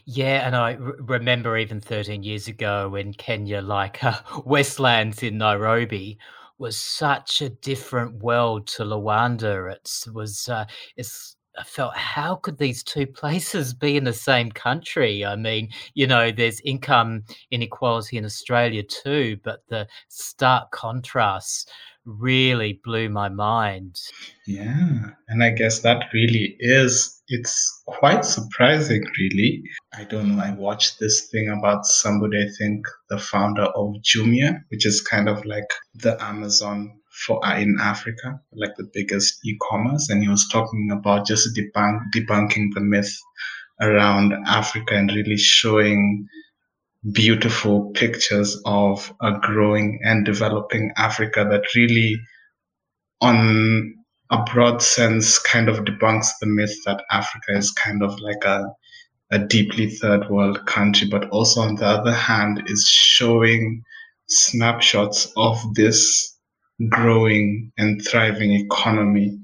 Yeah, 0.04 0.46
and 0.46 0.56
I 0.56 0.74
r- 0.74 0.96
remember 1.00 1.56
even 1.56 1.80
13 1.80 2.22
years 2.22 2.48
ago 2.48 2.94
in 2.94 3.14
Kenya, 3.14 3.60
like 3.60 4.02
uh, 4.02 4.20
Westlands 4.44 5.22
in 5.22 5.38
Nairobi 5.38 6.18
was 6.58 6.76
such 6.76 7.42
a 7.42 7.48
different 7.48 8.22
world 8.22 8.66
to 8.68 8.84
Luanda. 8.84 9.72
It 9.72 10.12
was, 10.12 10.48
uh, 10.48 10.66
it's 10.96 11.36
I 11.58 11.64
felt, 11.64 11.94
how 11.96 12.36
could 12.36 12.58
these 12.58 12.82
two 12.82 13.06
places 13.20 13.74
be 13.74 13.96
in 13.96 14.04
the 14.04 14.12
same 14.12 14.50
country? 14.50 15.24
I 15.24 15.36
mean, 15.36 15.68
you 15.94 16.06
know, 16.06 16.30
there's 16.30 16.60
income 16.60 17.24
inequality 17.50 18.16
in 18.16 18.24
Australia 18.24 18.82
too, 18.82 19.38
but 19.42 19.62
the 19.68 19.86
stark 20.08 20.70
contrasts 20.70 21.66
really 22.04 22.80
blew 22.84 23.08
my 23.08 23.28
mind. 23.28 24.00
Yeah, 24.46 25.10
and 25.28 25.42
I 25.42 25.50
guess 25.50 25.80
that 25.80 26.06
really 26.12 26.56
is, 26.58 27.21
it's 27.32 27.82
quite 27.86 28.24
surprising, 28.26 29.02
really. 29.18 29.62
I 29.94 30.04
don't 30.04 30.36
know, 30.36 30.42
I 30.42 30.52
watched 30.52 31.00
this 31.00 31.28
thing 31.30 31.48
about 31.48 31.86
somebody, 31.86 32.38
I 32.38 32.48
think 32.58 32.86
the 33.08 33.18
founder 33.18 33.62
of 33.62 33.94
Jumia, 34.02 34.60
which 34.68 34.84
is 34.84 35.00
kind 35.00 35.28
of 35.30 35.44
like 35.46 35.70
the 35.94 36.22
Amazon 36.22 37.00
for 37.26 37.44
uh, 37.44 37.58
in 37.58 37.78
Africa, 37.80 38.38
like 38.52 38.74
the 38.76 38.88
biggest 38.92 39.38
e-commerce, 39.46 40.10
and 40.10 40.22
he 40.22 40.28
was 40.28 40.46
talking 40.48 40.90
about 40.92 41.26
just 41.26 41.48
debunk, 41.56 42.00
debunking 42.14 42.68
the 42.74 42.80
myth 42.80 43.18
around 43.80 44.34
Africa 44.46 44.94
and 44.94 45.10
really 45.10 45.38
showing 45.38 46.26
beautiful 47.12 47.90
pictures 47.92 48.60
of 48.66 49.12
a 49.22 49.32
growing 49.40 50.00
and 50.04 50.24
developing 50.26 50.92
Africa 50.96 51.46
that 51.50 51.64
really, 51.74 52.20
on 53.20 53.94
a 54.32 54.42
broad 54.52 54.82
sense, 54.82 55.38
kind 55.38 55.68
of 55.68 55.84
debunks 55.84 56.28
the 56.40 56.46
myth 56.46 56.74
that 56.86 57.04
Africa 57.10 57.56
is 57.56 57.70
kind 57.70 58.02
of 58.02 58.18
like 58.18 58.44
a 58.44 58.66
a 59.32 59.38
deeply 59.38 59.88
third 59.88 60.28
world 60.28 60.64
country, 60.66 61.08
but 61.08 61.28
also 61.30 61.62
on 61.62 61.74
the 61.76 61.86
other 61.86 62.12
hand 62.12 62.62
is 62.66 62.86
showing 62.86 63.82
snapshots 64.28 65.32
of 65.36 65.56
this 65.74 66.36
growing 66.90 67.72
and 67.78 68.06
thriving 68.06 68.52
economy 68.52 69.38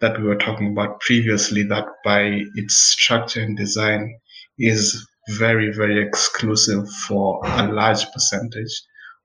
that 0.00 0.16
we 0.20 0.28
were 0.28 0.36
talking 0.36 0.70
about 0.70 1.00
previously, 1.00 1.64
that 1.64 1.86
by 2.04 2.40
its 2.54 2.76
structure 2.76 3.40
and 3.40 3.56
design 3.56 4.16
is 4.58 5.04
very, 5.30 5.72
very 5.72 6.00
exclusive 6.00 6.88
for 7.08 7.40
a 7.44 7.72
large 7.72 8.04
percentage 8.12 8.82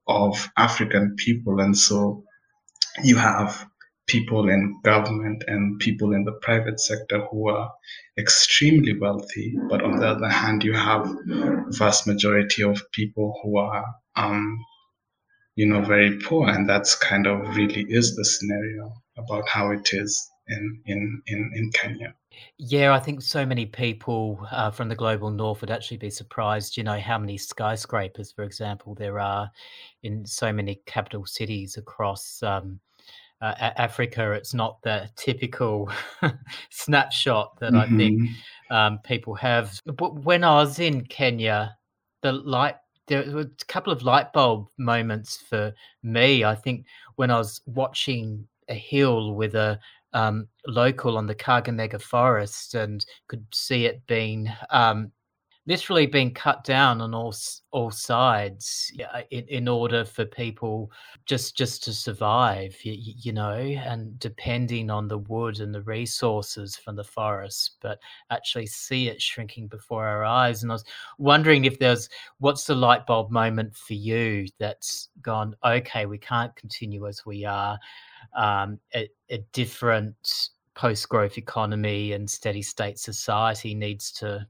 of 0.07 0.49
African 0.57 1.15
people. 1.17 1.59
And 1.59 1.77
so 1.77 2.23
you 3.03 3.17
have 3.17 3.67
people 4.07 4.49
in 4.49 4.79
government 4.83 5.43
and 5.47 5.79
people 5.79 6.13
in 6.13 6.23
the 6.23 6.39
private 6.41 6.79
sector 6.79 7.25
who 7.29 7.49
are 7.49 7.71
extremely 8.17 8.97
wealthy. 8.97 9.55
But 9.69 9.83
on 9.83 9.99
the 9.99 10.07
other 10.07 10.29
hand, 10.29 10.63
you 10.63 10.73
have 10.73 11.07
vast 11.69 12.07
majority 12.07 12.63
of 12.63 12.81
people 12.91 13.37
who 13.43 13.57
are 13.57 13.85
um, 14.15 14.57
you 15.57 15.65
know, 15.65 15.81
very 15.81 16.17
poor. 16.19 16.47
And 16.47 16.69
that's 16.69 16.95
kind 16.95 17.27
of 17.27 17.55
really 17.55 17.85
is 17.89 18.15
the 18.15 18.23
scenario 18.23 18.93
about 19.17 19.49
how 19.49 19.71
it 19.71 19.89
is 19.91 20.29
in 20.47 20.81
in 20.85 21.21
in, 21.27 21.51
in 21.53 21.71
Kenya. 21.71 22.13
Yeah, 22.59 22.93
I 22.93 22.99
think 22.99 23.23
so 23.23 23.45
many 23.45 23.65
people 23.65 24.39
uh, 24.51 24.69
from 24.69 24.89
the 24.89 24.95
global 24.95 25.31
north 25.31 25.61
would 25.61 25.71
actually 25.71 25.97
be 25.97 26.11
surprised, 26.11 26.77
you 26.77 26.83
know, 26.83 26.99
how 26.99 27.17
many 27.17 27.35
skyscrapers, 27.35 28.31
for 28.31 28.43
example, 28.43 28.93
there 28.93 29.19
are 29.19 29.49
in 30.03 30.23
so 30.25 30.53
many 30.53 30.79
capital 30.85 31.25
cities 31.25 31.77
across 31.77 32.43
um, 32.43 32.79
uh, 33.41 33.53
Africa. 33.59 34.31
It's 34.31 34.53
not 34.53 34.81
the 34.81 35.09
typical 35.15 35.91
snapshot 36.69 37.59
that 37.59 37.73
mm-hmm. 37.73 37.93
I 37.93 37.97
think 37.97 38.21
mm-hmm. 38.21 38.75
um, 38.75 38.99
people 38.99 39.35
have. 39.35 39.79
But 39.85 40.23
when 40.23 40.43
I 40.43 40.55
was 40.55 40.79
in 40.79 41.05
Kenya, 41.05 41.75
the 42.21 42.31
light 42.31 42.75
there 43.07 43.23
were 43.31 43.41
a 43.41 43.65
couple 43.67 43.93
of 43.93 44.03
light 44.03 44.33
bulb 44.33 44.67
moments 44.77 45.37
for 45.37 45.73
me. 46.03 46.43
I 46.43 46.55
think 46.55 46.85
when 47.15 47.31
I 47.31 47.37
was 47.37 47.61
watching 47.65 48.45
a 48.67 48.73
hill 48.73 49.33
with 49.33 49.55
a 49.55 49.79
um, 50.13 50.47
local 50.65 51.17
on 51.17 51.27
the 51.27 51.35
Kakamega 51.35 52.01
forest 52.01 52.75
and 52.75 53.05
could 53.27 53.45
see 53.53 53.85
it 53.85 54.05
being 54.07 54.51
um, 54.71 55.11
literally 55.67 56.07
being 56.07 56.33
cut 56.33 56.63
down 56.63 57.01
on 57.01 57.13
all 57.13 57.35
all 57.71 57.91
sides 57.91 58.91
in, 59.29 59.45
in 59.49 59.67
order 59.67 60.05
for 60.05 60.25
people 60.25 60.89
just 61.25 61.55
just 61.57 61.83
to 61.83 61.93
survive 61.93 62.75
you, 62.83 62.95
you, 62.97 63.33
know 63.33 63.53
and 63.53 64.17
depending 64.19 64.89
on 64.89 65.07
the 65.07 65.17
wood 65.17 65.59
and 65.59 65.75
the 65.75 65.81
resources 65.81 66.75
from 66.77 66.95
the 66.95 67.03
forest 67.03 67.75
but 67.81 67.99
actually 68.31 68.65
see 68.65 69.09
it 69.09 69.21
shrinking 69.21 69.67
before 69.67 70.05
our 70.05 70.23
eyes. 70.23 70.63
And 70.63 70.71
i 70.71 70.75
was 70.75 70.85
wondering 71.17 71.65
if 71.65 71.77
there's 71.77 72.09
what's 72.39 72.63
the 72.63 72.75
light 72.75 73.05
bulb 73.05 73.29
moment 73.29 73.75
for 73.75 73.93
you 73.93 74.47
that's 74.57 75.09
gone 75.21 75.55
okay 75.65 76.05
we 76.05 76.17
can't 76.17 76.55
continue 76.55 77.07
as 77.07 77.25
we 77.25 77.43
are 77.45 77.77
um, 78.35 78.79
a, 78.95 79.09
a 79.29 79.39
different 79.51 80.49
post 80.75 81.09
growth 81.09 81.37
economy 81.37 82.13
and 82.13 82.29
steady 82.29 82.61
state 82.61 82.99
society 82.99 83.73
needs 83.73 84.11
to 84.11 84.47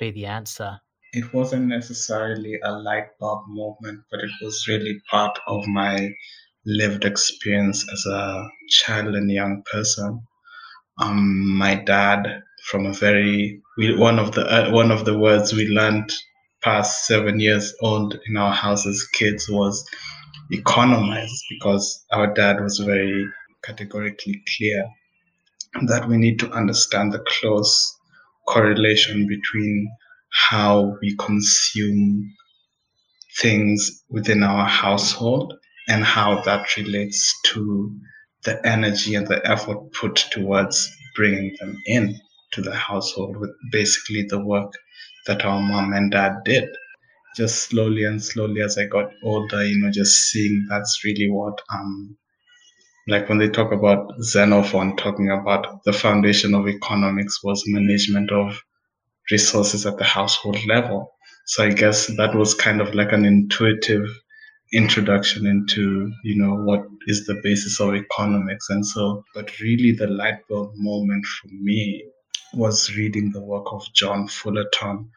be 0.00 0.10
the 0.10 0.26
answer? 0.26 0.80
It 1.12 1.32
wasn't 1.32 1.66
necessarily 1.66 2.58
a 2.64 2.72
light 2.72 3.18
bulb 3.20 3.44
moment, 3.48 4.00
but 4.10 4.20
it 4.20 4.30
was 4.42 4.66
really 4.66 5.00
part 5.10 5.38
of 5.46 5.66
my 5.66 6.10
lived 6.66 7.04
experience 7.04 7.86
as 7.92 8.06
a 8.06 8.48
child 8.68 9.14
and 9.14 9.30
young 9.30 9.62
person. 9.70 10.22
Um, 10.98 11.56
my 11.56 11.74
dad, 11.74 12.42
from 12.64 12.86
a 12.86 12.92
very 12.92 13.60
we, 13.78 13.96
one 13.96 14.18
of 14.18 14.32
the 14.32 14.42
uh, 14.42 14.70
one 14.70 14.90
of 14.90 15.04
the 15.04 15.18
words 15.18 15.52
we 15.52 15.66
learned 15.66 16.12
past 16.62 17.06
seven 17.06 17.40
years 17.40 17.74
old 17.80 18.18
in 18.26 18.36
our 18.36 18.52
house 18.52 18.86
as 18.86 19.06
kids 19.12 19.48
was 19.48 19.84
economize 20.52 21.42
because 21.48 22.04
our 22.12 22.32
dad 22.34 22.60
was 22.60 22.78
very 22.78 23.26
categorically 23.62 24.42
clear 24.56 24.84
that 25.86 26.08
we 26.08 26.16
need 26.16 26.38
to 26.38 26.50
understand 26.50 27.12
the 27.12 27.24
close 27.26 27.96
correlation 28.48 29.26
between 29.26 29.90
how 30.32 30.96
we 31.02 31.16
consume 31.16 32.32
things 33.38 34.02
within 34.08 34.42
our 34.42 34.66
household 34.66 35.54
and 35.88 36.04
how 36.04 36.40
that 36.42 36.76
relates 36.76 37.34
to 37.46 37.96
the 38.44 38.64
energy 38.66 39.14
and 39.14 39.26
the 39.26 39.40
effort 39.48 39.78
put 39.92 40.16
towards 40.16 40.88
bringing 41.16 41.54
them 41.60 41.76
in 41.86 42.18
to 42.52 42.62
the 42.62 42.74
household 42.74 43.36
with 43.36 43.50
basically 43.70 44.24
the 44.28 44.44
work 44.44 44.72
that 45.26 45.44
our 45.44 45.60
mom 45.60 45.92
and 45.92 46.10
dad 46.12 46.32
did. 46.44 46.68
Just 47.36 47.68
slowly 47.68 48.04
and 48.04 48.22
slowly 48.22 48.60
as 48.60 48.76
i 48.76 48.86
got 48.86 49.10
older 49.22 49.64
you 49.64 49.78
know 49.80 49.90
just 49.92 50.14
seeing 50.30 50.66
that's 50.68 51.04
really 51.04 51.30
what 51.30 51.60
um 51.72 52.16
like 53.10 53.28
when 53.28 53.38
they 53.38 53.48
talk 53.48 53.72
about 53.72 54.12
Xenophon 54.22 54.96
talking 54.96 55.30
about 55.30 55.82
the 55.84 55.92
foundation 55.92 56.54
of 56.54 56.68
economics 56.68 57.42
was 57.42 57.64
management 57.66 58.30
of 58.30 58.62
resources 59.30 59.84
at 59.84 59.98
the 59.98 60.04
household 60.04 60.58
level. 60.66 61.12
So 61.46 61.64
I 61.64 61.70
guess 61.70 62.06
that 62.16 62.34
was 62.34 62.54
kind 62.54 62.80
of 62.80 62.94
like 62.94 63.12
an 63.12 63.24
intuitive 63.24 64.06
introduction 64.72 65.46
into, 65.46 66.12
you 66.22 66.36
know, 66.36 66.54
what 66.54 66.84
is 67.08 67.26
the 67.26 67.40
basis 67.42 67.80
of 67.80 67.94
economics. 67.94 68.70
And 68.70 68.86
so, 68.86 69.24
but 69.34 69.58
really 69.58 69.90
the 69.90 70.06
light 70.06 70.46
bulb 70.48 70.72
moment 70.76 71.26
for 71.26 71.48
me 71.48 72.04
was 72.54 72.94
reading 72.96 73.32
the 73.32 73.40
work 73.40 73.66
of 73.72 73.82
John 73.92 74.28
Fullerton, 74.28 75.10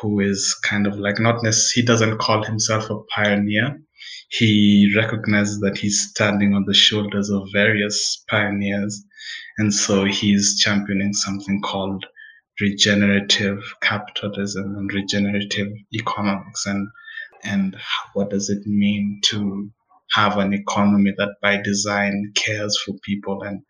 who 0.00 0.20
is 0.20 0.54
kind 0.62 0.86
of 0.86 0.98
like 0.98 1.18
not 1.18 1.42
necessarily, 1.42 1.82
he 1.82 1.86
doesn't 1.86 2.18
call 2.18 2.44
himself 2.44 2.90
a 2.90 2.98
pioneer, 3.14 3.80
he 4.28 4.92
recognizes 4.96 5.60
that 5.60 5.78
he's 5.78 6.08
standing 6.10 6.54
on 6.54 6.64
the 6.64 6.74
shoulders 6.74 7.30
of 7.30 7.48
various 7.52 8.24
pioneers. 8.28 9.04
And 9.58 9.72
so 9.72 10.04
he's 10.04 10.58
championing 10.58 11.12
something 11.12 11.60
called 11.62 12.04
regenerative 12.60 13.62
capitalism 13.82 14.76
and 14.76 14.92
regenerative 14.92 15.68
economics. 15.94 16.66
And, 16.66 16.88
and 17.42 17.76
what 18.14 18.30
does 18.30 18.50
it 18.50 18.66
mean 18.66 19.20
to 19.26 19.70
have 20.12 20.38
an 20.38 20.52
economy 20.52 21.12
that 21.16 21.36
by 21.40 21.60
design 21.62 22.32
cares 22.34 22.80
for 22.84 22.94
people 23.04 23.42
and 23.42 23.62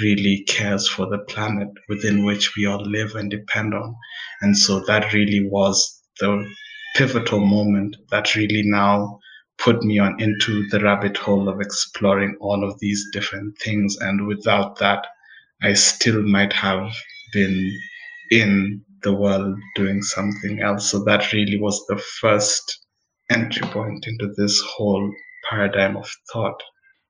really 0.00 0.44
cares 0.46 0.88
for 0.88 1.06
the 1.06 1.18
planet 1.18 1.68
within 1.88 2.24
which 2.24 2.54
we 2.56 2.66
all 2.66 2.84
live 2.84 3.14
and 3.14 3.30
depend 3.30 3.74
on. 3.74 3.94
And 4.40 4.56
so 4.56 4.80
that 4.86 5.12
really 5.12 5.48
was 5.48 6.02
the 6.20 6.48
pivotal 6.94 7.40
moment 7.40 7.96
that 8.10 8.34
really 8.34 8.62
now 8.64 9.18
put 9.58 9.82
me 9.82 9.98
on 9.98 10.20
into 10.20 10.66
the 10.68 10.80
rabbit 10.80 11.16
hole 11.16 11.48
of 11.48 11.60
exploring 11.60 12.36
all 12.40 12.64
of 12.68 12.78
these 12.78 13.04
different 13.12 13.58
things. 13.58 13.96
And 14.00 14.26
without 14.26 14.78
that, 14.78 15.06
I 15.62 15.72
still 15.74 16.22
might 16.22 16.52
have 16.52 16.92
been 17.32 17.72
in 18.30 18.84
the 19.02 19.12
world 19.12 19.58
doing 19.74 20.02
something 20.02 20.60
else. 20.60 20.90
So 20.90 21.04
that 21.04 21.32
really 21.32 21.58
was 21.58 21.84
the 21.88 21.98
first 22.20 22.86
entry 23.30 23.66
point 23.68 24.06
into 24.06 24.32
this 24.36 24.60
whole 24.60 25.12
paradigm 25.50 25.96
of 25.96 26.08
thought. 26.32 26.60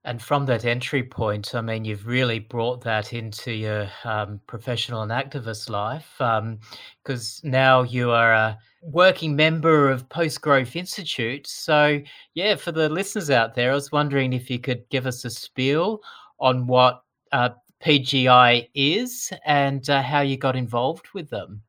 And 0.09 0.23
from 0.23 0.47
that 0.47 0.65
entry 0.65 1.03
point, 1.03 1.55
I 1.55 1.61
mean, 1.61 1.85
you've 1.85 2.07
really 2.07 2.39
brought 2.39 2.81
that 2.85 3.13
into 3.13 3.53
your 3.53 3.91
um, 4.05 4.41
professional 4.47 5.03
and 5.03 5.13
activist 5.13 5.69
life 5.69 6.15
because 6.17 7.41
um, 7.45 7.51
now 7.51 7.83
you 7.83 8.11
are 8.11 8.33
a 8.33 8.59
working 8.81 9.37
member 9.37 9.91
of 9.91 10.09
Post 10.09 10.41
Growth 10.41 10.77
Institute. 10.77 11.47
So, 11.47 12.01
yeah, 12.33 12.57
for 12.57 12.73
the 12.73 12.89
listeners 12.89 13.29
out 13.29 13.55
there, 13.55 13.71
I 13.71 13.75
was 13.75 13.93
wondering 13.93 14.33
if 14.33 14.49
you 14.49 14.59
could 14.59 14.89
give 14.89 15.07
us 15.07 15.27
a 15.27 15.31
spiel 15.31 16.01
on 16.41 16.67
what 16.67 17.03
uh, 17.33 17.51
PGI 17.85 18.67
is 18.73 19.31
and 19.45 19.91
uh, 19.91 20.01
how 20.01 20.23
you 20.23 20.39
got 20.39 20.57
involved 20.57 21.09
with 21.13 21.29
them. 21.29 21.61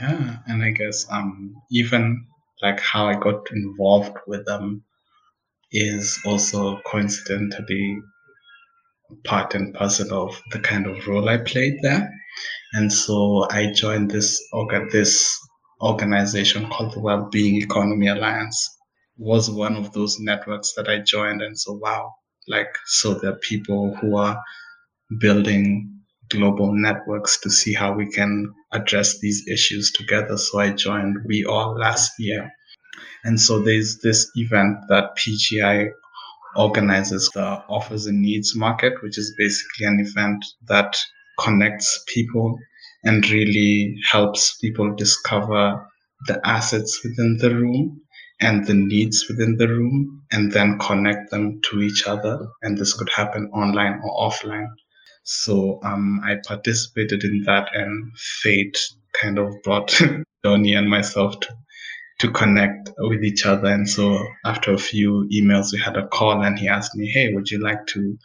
Yeah, 0.00 0.38
and 0.48 0.64
I 0.64 0.70
guess 0.70 1.06
um, 1.12 1.54
even 1.70 2.26
like 2.62 2.80
how 2.80 3.06
I 3.06 3.14
got 3.14 3.48
involved 3.52 4.16
with 4.26 4.44
them 4.44 4.82
is 5.72 6.18
also 6.24 6.80
coincidentally 6.86 7.98
part 9.24 9.54
and 9.54 9.74
parcel 9.74 10.28
of 10.28 10.40
the 10.52 10.58
kind 10.58 10.86
of 10.86 11.06
role 11.06 11.28
I 11.28 11.38
played 11.38 11.78
there. 11.82 12.10
And 12.72 12.92
so 12.92 13.46
I 13.50 13.72
joined 13.72 14.10
this 14.10 14.42
organ 14.52 14.88
this 14.92 15.38
organization 15.80 16.68
called 16.70 16.92
the 16.92 17.00
Wellbeing 17.00 17.62
Economy 17.62 18.08
Alliance. 18.08 18.68
Was 19.18 19.50
one 19.50 19.76
of 19.76 19.92
those 19.92 20.18
networks 20.20 20.74
that 20.74 20.88
I 20.88 20.98
joined, 20.98 21.40
and 21.40 21.58
so 21.58 21.72
wow, 21.72 22.12
like 22.48 22.68
so 22.86 23.14
there 23.14 23.32
are 23.32 23.38
people 23.38 23.94
who 23.96 24.16
are 24.16 24.38
building 25.20 26.00
global 26.28 26.72
networks 26.74 27.40
to 27.40 27.50
see 27.50 27.72
how 27.72 27.94
we 27.94 28.10
can 28.10 28.52
address 28.72 29.18
these 29.20 29.46
issues 29.48 29.92
together. 29.92 30.36
So 30.36 30.58
I 30.58 30.70
joined 30.72 31.18
WEAll 31.26 31.78
last 31.78 32.12
year, 32.18 32.50
and 33.24 33.40
so 33.40 33.60
there's 33.60 33.98
this 33.98 34.30
event 34.36 34.78
that 34.88 35.16
PGI 35.16 35.90
organizes 36.56 37.30
the 37.34 37.62
offers 37.68 38.06
and 38.06 38.22
needs 38.22 38.56
market, 38.56 39.02
which 39.02 39.18
is 39.18 39.34
basically 39.36 39.86
an 39.86 40.00
event 40.00 40.44
that 40.68 40.96
connects 41.38 42.02
people 42.14 42.58
and 43.04 43.28
really 43.30 43.96
helps 44.10 44.56
people 44.58 44.94
discover 44.94 45.86
the 46.26 46.40
assets 46.46 47.00
within 47.04 47.36
the 47.38 47.54
room 47.54 48.00
and 48.40 48.66
the 48.66 48.74
needs 48.74 49.26
within 49.28 49.56
the 49.56 49.68
room 49.68 50.22
and 50.32 50.52
then 50.52 50.78
connect 50.78 51.30
them 51.30 51.60
to 51.62 51.82
each 51.82 52.06
other. 52.06 52.48
And 52.62 52.76
this 52.76 52.94
could 52.94 53.10
happen 53.10 53.50
online 53.52 54.00
or 54.02 54.30
offline. 54.30 54.68
So 55.24 55.80
um, 55.82 56.20
I 56.24 56.36
participated 56.46 57.24
in 57.24 57.42
that, 57.46 57.74
and 57.74 58.12
fate 58.16 58.78
kind 59.20 59.38
of 59.38 59.52
brought 59.64 60.00
Donnie 60.44 60.74
and 60.74 60.88
myself 60.88 61.40
to 61.40 61.56
to 62.18 62.30
connect 62.30 62.90
with 62.98 63.22
each 63.22 63.44
other. 63.44 63.68
And 63.68 63.88
so 63.88 64.26
after 64.44 64.72
a 64.72 64.78
few 64.78 65.28
emails, 65.32 65.72
we 65.72 65.78
had 65.78 65.96
a 65.96 66.06
call 66.08 66.42
and 66.42 66.58
he 66.58 66.68
asked 66.68 66.94
me, 66.94 67.08
Hey, 67.08 67.32
would 67.32 67.50
you 67.50 67.58
like 67.58 67.86
to 67.88 68.18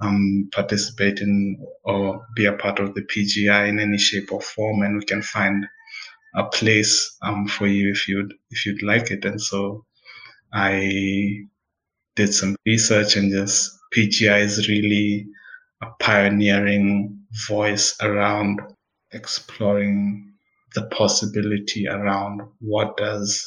um, 0.00 0.48
participate 0.52 1.20
in 1.20 1.58
or 1.84 2.26
be 2.34 2.46
a 2.46 2.54
part 2.54 2.78
of 2.78 2.94
the 2.94 3.02
PGI 3.02 3.68
in 3.68 3.80
any 3.80 3.98
shape 3.98 4.32
or 4.32 4.40
form? 4.40 4.82
And 4.82 4.98
we 4.98 5.04
can 5.04 5.22
find 5.22 5.66
a 6.34 6.44
place 6.44 7.16
um, 7.22 7.46
for 7.46 7.66
you 7.66 7.90
if 7.90 8.08
you'd, 8.08 8.32
if 8.50 8.66
you'd 8.66 8.82
like 8.82 9.10
it. 9.10 9.24
And 9.24 9.40
so 9.40 9.84
I 10.52 11.44
did 12.16 12.32
some 12.32 12.56
research 12.64 13.16
and 13.16 13.30
just 13.30 13.78
PGI 13.94 14.42
is 14.42 14.68
really 14.68 15.26
a 15.82 15.86
pioneering 16.00 17.18
voice 17.46 17.96
around 18.00 18.60
exploring 19.12 20.33
the 20.74 20.86
possibility 20.86 21.86
around 21.88 22.42
what 22.60 22.96
does 22.96 23.42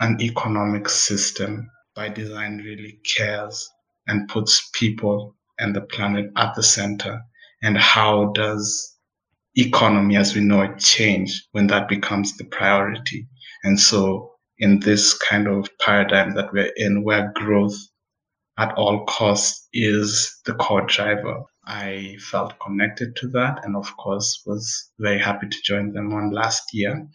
an 0.00 0.20
economic 0.20 0.88
system 0.88 1.70
by 1.94 2.08
design 2.08 2.58
really 2.58 2.98
cares 3.04 3.68
and 4.06 4.28
puts 4.28 4.68
people 4.74 5.36
and 5.58 5.74
the 5.74 5.80
planet 5.80 6.30
at 6.36 6.54
the 6.54 6.62
center? 6.62 7.20
And 7.62 7.78
how 7.78 8.32
does 8.32 8.96
economy 9.56 10.16
as 10.16 10.34
we 10.34 10.40
know 10.40 10.62
it 10.62 10.78
change 10.78 11.46
when 11.52 11.68
that 11.68 11.88
becomes 11.88 12.36
the 12.36 12.44
priority? 12.44 13.28
And 13.62 13.78
so 13.78 14.32
in 14.58 14.80
this 14.80 15.16
kind 15.18 15.48
of 15.48 15.68
paradigm 15.80 16.34
that 16.34 16.52
we're 16.52 16.72
in 16.76 17.04
where 17.04 17.32
growth 17.34 17.76
at 18.58 18.72
all 18.74 19.04
costs 19.06 19.68
is 19.72 20.40
the 20.44 20.54
core 20.54 20.86
driver 20.86 21.42
i 21.66 22.16
felt 22.20 22.58
connected 22.60 23.16
to 23.16 23.28
that 23.28 23.64
and 23.64 23.76
of 23.76 23.96
course 23.96 24.42
was 24.46 24.90
very 24.98 25.18
happy 25.18 25.48
to 25.48 25.62
join 25.64 25.92
them 25.92 26.12
on 26.12 26.30
last 26.30 26.62
year. 26.72 27.06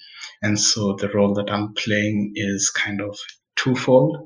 And 0.42 0.60
so 0.60 0.94
the 0.94 1.10
role 1.10 1.34
that 1.36 1.52
i'm 1.52 1.74
playing 1.74 2.34
is 2.36 2.70
kind 2.70 3.02
of 3.02 3.18
twofold. 3.56 4.18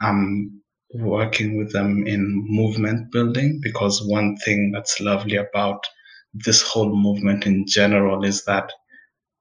I'm 0.00 0.62
working 0.94 1.56
with 1.58 1.72
them 1.72 2.06
in 2.06 2.44
movement 2.48 3.12
building 3.12 3.60
because 3.62 4.06
one 4.06 4.36
thing 4.36 4.70
that's 4.72 5.00
lovely 5.00 5.36
about 5.36 5.84
this 6.32 6.62
whole 6.62 6.94
movement 6.94 7.46
in 7.46 7.66
general 7.66 8.24
is 8.24 8.44
that 8.44 8.72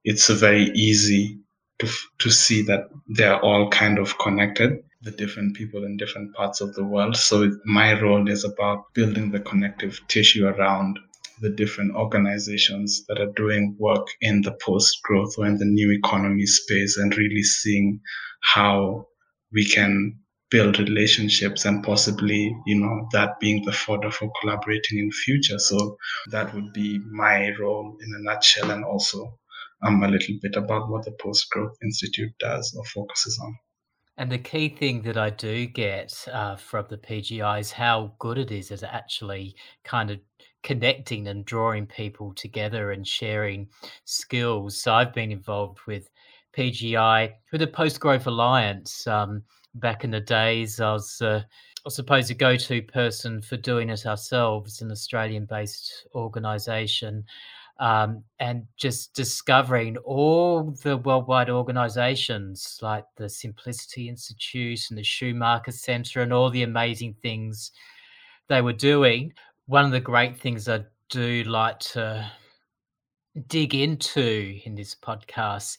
it's 0.04 0.30
very 0.30 0.66
easy 0.76 1.40
to, 1.80 1.88
to 2.20 2.30
see 2.32 2.62
that 2.64 2.90
they're 3.08 3.40
all 3.40 3.70
kind 3.70 4.00
of 4.00 4.18
connected 4.18 4.80
the 5.06 5.12
different 5.12 5.56
people 5.56 5.86
in 5.86 5.98
different 5.98 6.34
parts 6.34 6.62
of 6.62 6.74
the 6.74 6.84
world. 6.84 7.16
So 7.16 7.52
my 7.64 8.00
role 8.02 8.28
is 8.28 8.44
about 8.44 8.92
building 8.96 9.32
the 9.32 9.40
connective 9.40 10.02
tissue 10.08 10.48
around 10.48 10.98
the 11.42 11.52
different 11.52 11.96
organizations 11.96 13.06
that 13.08 13.22
are 13.22 13.32
doing 13.36 13.76
work 13.78 14.08
in 14.22 14.42
the 14.42 14.58
post 14.66 14.98
growth 15.04 15.36
or 15.38 15.46
in 15.46 15.58
the 15.58 15.66
new 15.66 15.92
economy 15.92 16.48
space 16.48 16.98
and 16.98 17.16
really 17.16 17.44
seeing 17.44 18.00
how 18.42 19.06
we 19.54 19.64
can 19.66 20.18
build 20.50 20.80
relationships 20.80 21.66
and 21.66 21.84
possibly 21.84 22.56
you 22.66 22.80
know 22.80 23.08
that 23.12 23.40
being 23.40 23.64
the 23.66 23.72
fodder 23.72 24.10
for 24.10 24.32
collaborating 24.42 24.98
in 24.98 25.12
future. 25.12 25.60
So 25.60 25.98
that 26.32 26.54
would 26.56 26.74
be 26.74 27.00
my 27.12 27.52
role 27.60 27.96
in 28.02 28.14
a 28.16 28.24
nutshell. 28.24 28.72
And 28.72 28.84
also 28.84 29.38
um, 29.84 30.02
a 30.04 30.08
little 30.08 30.36
bit 30.42 30.56
about 30.56 30.90
what 30.90 31.06
the 31.06 31.12
post 31.20 31.50
growth 31.52 31.76
institute 31.84 32.34
does 32.40 32.74
or 32.76 32.84
focuses 32.86 33.40
on 33.44 33.56
and 34.18 34.32
the 34.32 34.38
key 34.38 34.70
thing 34.70 35.02
that 35.04 35.18
I 35.18 35.30
do 35.30 35.66
get 35.66 36.14
uh, 36.32 36.56
from 36.56 36.86
the 36.90 36.98
PGI 36.98 37.60
is 37.60 37.72
how 37.72 38.14
good 38.20 38.38
it 38.38 38.52
is 38.52 38.72
at 38.72 38.84
actually 38.84 39.56
kind 39.84 40.10
of 40.10 40.20
connecting 40.64 41.28
and 41.28 41.46
drawing 41.46 41.86
people 41.86 42.34
together 42.34 42.92
and 42.92 43.06
sharing 43.06 43.68
skills. 44.06 44.82
So 44.82 44.94
I've 44.94 45.14
been 45.14 45.32
involved 45.32 45.80
with 45.86 46.10
PGI, 46.58 47.34
with 47.52 47.62
the 47.62 47.68
Post 47.68 48.00
Growth 48.00 48.26
Alliance. 48.26 49.06
Um, 49.06 49.44
back 49.76 50.06
in 50.06 50.12
the 50.12 50.22
days, 50.22 50.80
I 50.80 50.94
was, 50.94 51.22
uh, 51.22 51.44
I 51.86 51.90
suppose, 51.90 52.30
a 52.30 52.34
go 52.34 52.56
to 52.56 52.82
person 52.82 53.42
for 53.42 53.58
doing 53.58 53.90
it 53.90 54.06
ourselves, 54.06 54.82
an 54.82 54.92
Australian 54.92 55.46
based 55.46 56.08
organisation. 56.16 57.26
Um, 57.78 58.24
and 58.40 58.66
just 58.78 59.14
discovering 59.14 59.98
all 59.98 60.72
the 60.84 60.96
worldwide 60.96 61.50
organizations 61.50 62.80
like 62.82 63.04
the 63.18 63.28
Simplicity 63.28 64.08
Institute 64.08 64.80
and 64.90 64.98
the 64.98 65.04
Schumacher 65.04 65.72
Center 65.72 66.22
and 66.22 66.32
all 66.32 66.50
the 66.50 66.64
amazing 66.64 67.16
things 67.22 67.72
they 68.48 68.62
were 68.62 68.72
doing. 68.72 69.34
One 69.66 69.84
of 69.84 69.92
the 69.92 70.00
great 70.00 70.40
things 70.40 70.70
I 70.70 70.86
do 71.10 71.44
like 71.44 71.80
to 71.80 72.32
dig 73.48 73.76
into 73.76 74.60
in 74.64 74.76
this 74.76 74.96
podcast 74.96 75.78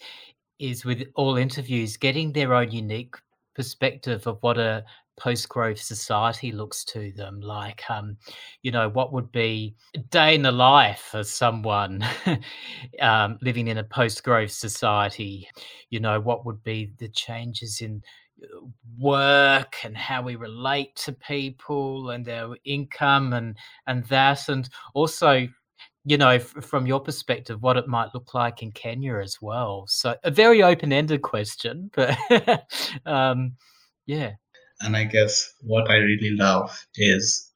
is 0.59 0.85
with 0.85 1.05
all 1.15 1.37
interviews 1.37 1.97
getting 1.97 2.33
their 2.33 2.55
own 2.55 2.71
unique 2.71 3.15
perspective 3.55 4.27
of 4.27 4.39
what 4.43 4.59
a 4.59 4.85
post-growth 5.17 5.81
society 5.81 6.53
looks 6.53 6.85
to 6.85 7.13
them 7.13 7.41
like 7.41 7.83
um 7.89 8.17
you 8.63 8.71
know 8.71 8.89
what 8.89 9.13
would 9.13 9.31
be 9.33 9.75
a 9.95 9.99
day 9.99 10.35
in 10.35 10.43
the 10.43 10.53
life 10.53 11.11
of 11.15 11.27
someone 11.27 12.05
um, 13.01 13.39
living 13.43 13.69
in 13.69 13.79
a 13.79 13.85
post-growth 13.85 14.51
society 14.51 15.49
you 15.91 16.01
know 16.01 16.21
what 16.21 16.45
would 16.45 16.63
be 16.63 16.93
the 16.99 17.09
changes 17.09 17.81
in 17.81 18.03
uh, 18.43 18.67
work 18.99 19.77
and 19.85 19.97
how 19.97 20.21
we 20.21 20.37
relate 20.37 20.95
to 20.97 21.13
people 21.13 22.11
and 22.11 22.25
their 22.25 22.49
income 22.65 23.33
and 23.33 23.57
and 23.87 24.05
that 24.05 24.49
and 24.49 24.69
also 24.95 25.47
you 26.07 26.17
know, 26.17 26.31
f- 26.31 26.55
from 26.63 26.87
your 26.87 27.01
perspective, 27.01 27.61
what 27.61 27.77
it 27.77 27.89
might 27.89 28.15
look 28.15 28.33
like 28.33 28.63
in 28.63 28.71
Kenya 28.71 29.17
as 29.17 29.43
well. 29.43 29.87
So 29.89 30.15
a 30.23 30.31
very 30.31 30.63
open-ended 30.63 31.21
question, 31.21 31.91
but 31.93 32.17
um, 33.07 33.57
yeah. 34.07 34.35
And 34.81 34.97
I 34.97 35.05
guess 35.05 35.53
what 35.63 35.91
I 35.91 35.97
really 35.97 36.31
love 36.31 36.87
is 36.97 37.51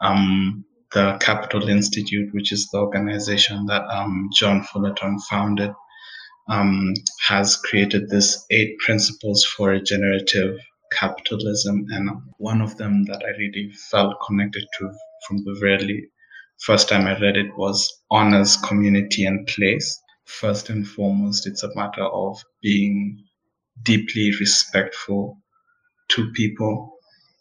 um, 0.00 0.64
the 0.92 1.16
Capital 1.20 1.68
Institute, 1.68 2.32
which 2.32 2.52
is 2.52 2.68
the 2.68 2.78
organization 2.78 3.66
that 3.66 3.82
um, 3.88 4.28
John 4.34 4.62
Fullerton 4.62 5.18
founded, 5.30 5.72
um, 6.48 6.94
has 7.28 7.56
created 7.56 8.08
this 8.08 8.44
eight 8.50 8.78
principles 8.78 9.44
for 9.44 9.70
regenerative 9.70 10.58
capitalism. 10.92 11.86
And 11.90 12.10
one 12.38 12.60
of 12.60 12.76
them 12.76 13.04
that 13.04 13.22
I 13.24 13.36
really 13.38 13.72
felt 13.90 14.16
connected 14.26 14.66
to 14.78 14.90
from 15.26 15.38
the 15.38 15.56
very 15.60 16.10
first 16.62 16.88
time 16.88 17.06
I 17.06 17.18
read 17.20 17.36
it 17.36 17.56
was 17.56 18.02
honors 18.10 18.56
community 18.56 19.24
and 19.24 19.46
place. 19.46 20.00
First 20.24 20.70
and 20.70 20.86
foremost, 20.86 21.46
it's 21.46 21.62
a 21.62 21.74
matter 21.76 22.04
of 22.04 22.42
being 22.60 23.24
deeply 23.82 24.32
respectful 24.40 25.38
to 26.08 26.30
people 26.32 26.92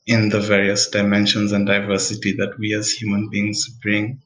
in 0.07 0.29
the 0.29 0.39
various 0.39 0.89
dimensions 0.89 1.51
and 1.51 1.67
diversity 1.67 2.33
that 2.37 2.53
we 2.59 2.73
as 2.75 2.91
human 2.91 3.29
beings 3.31 3.67
bring 3.81 4.21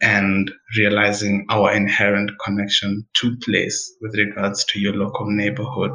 and 0.00 0.50
realizing 0.76 1.46
our 1.50 1.72
inherent 1.72 2.30
connection 2.44 3.06
to 3.14 3.36
place 3.38 3.94
with 4.00 4.14
regards 4.16 4.64
to 4.64 4.80
your 4.80 4.94
local 4.94 5.30
neighborhood 5.30 5.92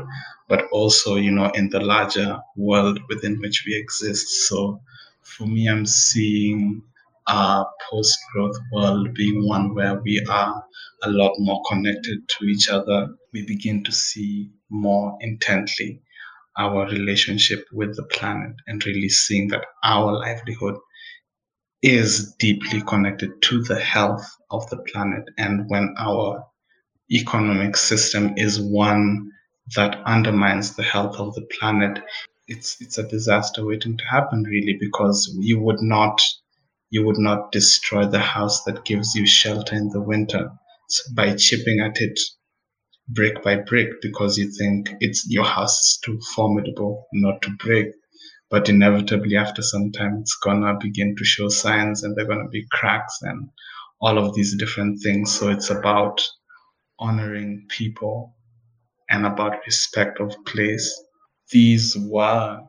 but 0.50 0.66
also 0.72 1.16
you 1.16 1.32
know 1.32 1.50
in 1.56 1.70
the 1.70 1.80
larger 1.80 2.40
world 2.56 3.00
within 3.10 3.40
which 3.42 3.64
we 3.68 3.76
exist. 3.76 4.28
So 4.48 4.82
for 5.24 5.46
me 5.46 5.68
i'm 5.70 5.86
seeing 5.86 6.82
a 7.28 7.64
post 7.90 8.18
growth 8.34 8.58
world 8.72 9.14
being 9.14 9.46
one 9.48 9.76
where 9.76 9.96
we 10.02 10.26
are 10.30 10.64
a 11.04 11.10
lot 11.10 11.34
more 11.40 11.62
connected 11.70 12.28
to 12.30 12.46
each 12.46 12.70
other, 12.70 13.10
we 13.34 13.46
begin 13.46 13.84
to 13.84 13.92
see 13.92 14.50
more 14.70 15.18
intently 15.22 16.02
our 16.58 16.88
relationship 16.88 17.66
with 17.72 17.96
the 17.96 18.04
planet 18.04 18.56
and 18.68 18.86
really 18.86 19.10
seeing 19.10 19.48
that 19.50 19.66
our 19.84 20.12
livelihood 20.14 20.76
is 21.82 22.34
deeply 22.40 22.82
connected 22.82 23.32
to 23.44 23.64
the 23.64 23.80
health 23.80 24.26
of 24.50 24.70
the 24.70 24.78
planet. 24.78 25.24
And 25.38 25.70
when 25.70 25.94
our 25.98 26.46
economic 27.12 27.78
system 27.78 28.34
is 28.38 28.60
one 28.60 29.32
that 29.76 30.02
undermines 30.06 30.76
the 30.76 30.84
health 30.84 31.18
of 31.18 31.36
the 31.36 31.48
planet, 31.60 32.00
it's 32.48 32.82
it's 32.82 32.98
a 32.98 33.08
disaster 33.08 33.66
waiting 33.66 33.98
to 33.98 34.06
happen 34.06 34.44
really 34.44 34.78
because 34.80 35.36
you 35.40 35.60
would 35.60 35.82
not 35.82 36.22
you 36.90 37.06
would 37.06 37.18
not 37.18 37.52
destroy 37.52 38.06
the 38.06 38.20
house 38.20 38.64
that 38.64 38.86
gives 38.86 39.14
you 39.14 39.26
shelter 39.28 39.76
in 39.76 39.90
the 39.90 40.02
winter 40.02 40.50
by 41.14 41.36
chipping 41.36 41.82
at 41.82 42.00
it 42.00 42.18
brick 43.10 43.44
by 43.44 43.58
brick 43.58 43.90
because 44.02 44.38
you 44.38 44.52
think 44.52 44.90
it's 45.00 45.26
your 45.30 45.46
house 45.46 45.80
is 45.80 46.00
too 46.04 46.20
formidable 46.36 47.08
not 47.14 47.42
to 47.44 47.52
break. 47.64 47.88
But 48.50 48.70
inevitably 48.70 49.36
after 49.36 49.62
some 49.62 49.92
time 49.92 50.18
it's 50.22 50.38
gonna 50.44 50.78
begin 50.80 51.16
to 51.18 51.26
show 51.26 51.50
signs 51.50 52.04
and 52.04 52.16
they're 52.16 52.26
gonna 52.28 52.50
be 52.50 52.66
cracks 52.72 53.18
and 53.22 53.50
all 54.02 54.18
of 54.18 54.36
these 54.36 54.56
different 54.56 55.02
things. 55.04 55.32
So 55.32 55.50
it's 55.50 55.70
about 55.70 56.22
honoring 57.00 57.66
people 57.70 58.36
and 59.10 59.26
about 59.26 59.66
respect 59.66 60.20
of 60.20 60.36
place. 60.46 61.02
These 61.52 61.98
were 61.98 62.62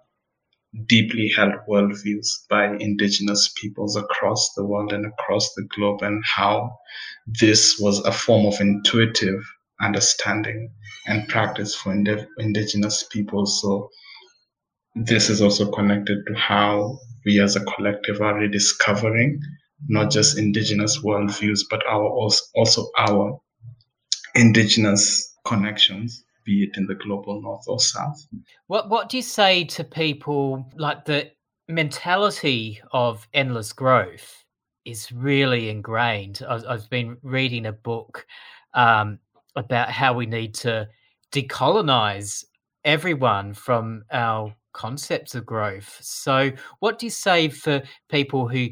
deeply 0.86 1.32
held 1.36 1.54
worldviews 1.68 2.28
by 2.50 2.76
indigenous 2.78 3.52
peoples 3.60 3.96
across 3.96 4.52
the 4.56 4.64
world 4.64 4.92
and 4.92 5.06
across 5.06 5.52
the 5.54 5.66
globe, 5.74 6.02
and 6.02 6.22
how 6.24 6.78
this 7.26 7.78
was 7.80 8.00
a 8.04 8.12
form 8.12 8.46
of 8.46 8.60
intuitive 8.60 9.42
understanding 9.80 10.72
and 11.06 11.28
practice 11.28 11.74
for 11.74 11.92
ind- 11.92 12.26
indigenous 12.38 13.04
peoples. 13.04 13.60
So, 13.60 13.90
this 14.94 15.30
is 15.30 15.40
also 15.40 15.70
connected 15.70 16.18
to 16.26 16.34
how 16.34 16.98
we 17.24 17.40
as 17.40 17.56
a 17.56 17.64
collective 17.64 18.20
are 18.20 18.38
rediscovering 18.38 19.40
not 19.86 20.10
just 20.10 20.38
indigenous 20.38 20.98
worldviews, 20.98 21.60
but 21.70 21.86
our 21.86 22.04
also 22.54 22.88
our 22.98 23.40
indigenous 24.34 25.34
connections 25.46 26.24
be 26.44 26.64
it 26.64 26.76
in 26.76 26.86
the 26.86 26.94
global 26.94 27.40
north 27.42 27.64
or 27.68 27.78
south. 27.78 28.26
What 28.66 28.88
What 28.88 29.08
do 29.08 29.18
you 29.18 29.22
say 29.22 29.64
to 29.64 29.84
people 29.84 30.70
like 30.76 31.04
the 31.04 31.30
mentality 31.68 32.80
of 32.92 33.28
endless 33.34 33.72
growth 33.72 34.44
is 34.84 35.12
really 35.12 35.68
ingrained. 35.68 36.42
I, 36.48 36.72
have 36.72 36.88
been 36.88 37.18
reading 37.22 37.66
a 37.66 37.72
book 37.72 38.26
um, 38.72 39.18
about 39.56 39.90
how 39.90 40.12
we 40.12 40.26
need 40.26 40.54
to 40.54 40.88
decolonize 41.32 42.44
everyone 42.84 43.52
from 43.52 44.04
our 44.12 44.54
concepts 44.72 45.34
of 45.34 45.44
growth. 45.44 45.98
So, 46.00 46.52
what 46.80 46.98
do 46.98 47.06
you 47.06 47.10
say 47.10 47.48
for 47.48 47.82
people 48.08 48.48
who 48.48 48.68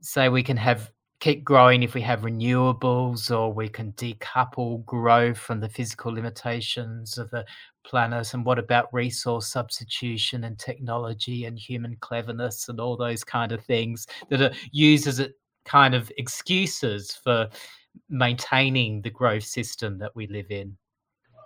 say 0.00 0.28
we 0.28 0.42
can 0.42 0.56
have 0.56 0.90
keep 1.20 1.44
growing 1.44 1.82
if 1.82 1.92
we 1.92 2.00
have 2.00 2.22
renewables 2.22 3.30
or 3.30 3.52
we 3.52 3.68
can 3.68 3.92
decouple 3.92 4.82
growth 4.86 5.36
from 5.36 5.60
the 5.60 5.68
physical 5.68 6.10
limitations 6.12 7.18
of 7.18 7.30
the 7.30 7.44
planet 7.84 8.32
and 8.32 8.44
what 8.44 8.58
about 8.58 8.92
resource 8.92 9.46
substitution 9.46 10.44
and 10.44 10.58
technology 10.58 11.44
and 11.44 11.58
human 11.58 11.94
cleverness 12.00 12.68
and 12.70 12.80
all 12.80 12.96
those 12.96 13.22
kind 13.22 13.52
of 13.52 13.62
things 13.64 14.06
that 14.30 14.40
are 14.40 14.52
used 14.72 15.06
as 15.06 15.20
a 15.20 15.28
kind 15.66 15.94
of 15.94 16.10
excuses 16.16 17.14
for 17.22 17.48
maintaining 18.08 19.02
the 19.02 19.10
growth 19.10 19.44
system 19.44 19.98
that 19.98 20.14
we 20.14 20.26
live 20.26 20.50
in? 20.50 20.76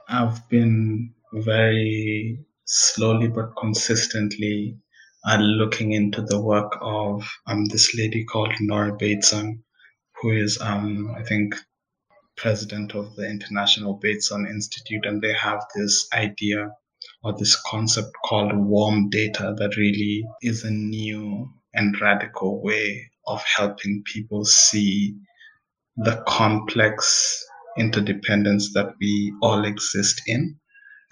I've 0.09 0.49
been 0.49 1.15
very 1.33 2.45
slowly 2.65 3.29
but 3.29 3.57
consistently 3.59 4.79
uh, 5.27 5.39
looking 5.39 5.93
into 5.93 6.23
the 6.23 6.41
work 6.41 6.77
of 6.81 7.27
um, 7.47 7.65
this 7.67 7.95
lady 7.97 8.25
called 8.25 8.53
Nora 8.61 8.95
Bateson, 8.97 9.65
who 10.21 10.33
is, 10.33 10.61
um, 10.61 11.15
I 11.17 11.23
think, 11.23 11.55
president 12.37 12.95
of 12.95 13.15
the 13.17 13.29
International 13.29 13.95
Bateson 13.95 14.47
Institute, 14.47 15.07
and 15.07 15.23
they 15.23 15.33
have 15.33 15.61
this 15.75 16.09
idea 16.13 16.71
or 17.23 17.35
this 17.37 17.61
concept 17.67 18.11
called 18.25 18.53
warm 18.55 19.09
data 19.09 19.55
that 19.57 19.77
really 19.77 20.25
is 20.43 20.65
a 20.65 20.71
new 20.71 21.51
and 21.73 22.01
radical 22.01 22.63
way 22.63 23.11
of 23.27 23.43
helping 23.45 24.03
people 24.05 24.45
see 24.45 25.17
the 25.97 26.23
complex 26.27 27.45
interdependence 27.79 28.73
that 28.75 28.95
we 29.01 29.33
all 29.43 29.65
exist 29.65 30.23
in 30.27 30.57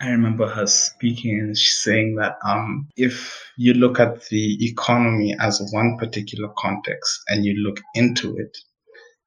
I 0.02 0.10
remember 0.10 0.48
her 0.48 0.66
speaking 0.66 1.38
and 1.38 1.56
saying 1.56 2.16
that 2.16 2.36
um, 2.44 2.88
if 2.96 3.40
you 3.56 3.72
look 3.72 4.00
at 4.00 4.24
the 4.30 4.66
economy 4.66 5.36
as 5.38 5.62
one 5.70 5.96
particular 5.96 6.48
context 6.58 7.20
and 7.28 7.44
you 7.44 7.54
look 7.62 7.78
into 7.94 8.36
it 8.36 8.58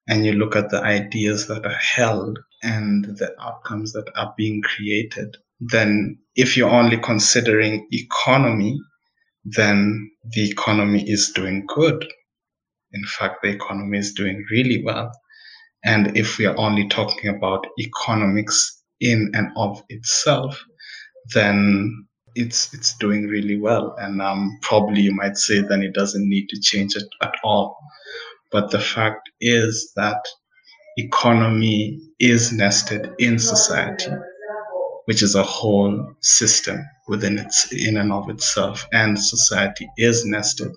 and 0.10 0.26
you 0.26 0.34
look 0.34 0.54
at 0.58 0.70
the 0.72 0.84
ideas 0.84 1.48
that 1.48 1.66
are 1.66 1.80
held 1.96 2.40
and 2.62 3.06
the 3.06 3.34
outcomes 3.40 3.94
that 3.94 4.10
are 4.18 4.34
being 4.36 4.62
created, 4.64 5.38
then 5.62 6.20
if 6.36 6.58
you're 6.58 6.70
only 6.70 6.98
considering 6.98 7.88
economy, 7.94 8.78
then 9.46 10.12
the 10.34 10.50
economy 10.50 11.10
is 11.10 11.32
doing 11.34 11.66
good. 11.74 12.06
In 12.92 13.06
fact, 13.06 13.44
the 13.44 13.50
economy 13.50 13.98
is 13.98 14.14
doing 14.14 14.44
really 14.52 14.84
well. 14.84 15.10
And 15.86 16.18
if 16.18 16.38
we 16.38 16.48
are 16.48 16.58
only 16.58 16.88
talking 16.88 17.30
about 17.30 17.68
economics 17.80 18.82
in 19.00 19.32
and 19.36 19.50
of 19.56 19.84
itself, 19.90 20.60
then 21.34 22.08
it's 22.34 22.74
it's 22.74 22.98
doing 22.98 23.28
really 23.28 23.58
well. 23.60 23.96
And 24.00 24.22
um, 24.22 24.58
probably 24.62 25.02
you 25.02 25.14
might 25.14 25.38
say 25.38 25.62
then 25.62 25.84
it 25.84 25.94
doesn't 25.94 26.28
need 26.28 26.50
to 26.50 26.60
change 26.60 26.96
it 26.96 27.08
at 27.22 27.36
all. 27.44 27.78
But 28.52 28.72
the 28.72 28.80
fact 28.80 29.30
is 29.40 29.92
that 29.96 30.22
economy 30.98 32.00
is 32.20 32.52
nested 32.52 33.12
in 33.20 33.38
society, 33.38 34.12
which 35.06 35.22
is 35.22 35.36
a 35.36 35.44
whole 35.44 36.16
system 36.22 36.84
within 37.08 37.38
its 37.38 37.72
in 37.72 37.98
and 37.98 38.12
of 38.12 38.30
itself, 38.30 38.88
and 38.92 39.20
society 39.20 39.88
is 39.98 40.26
nested 40.26 40.72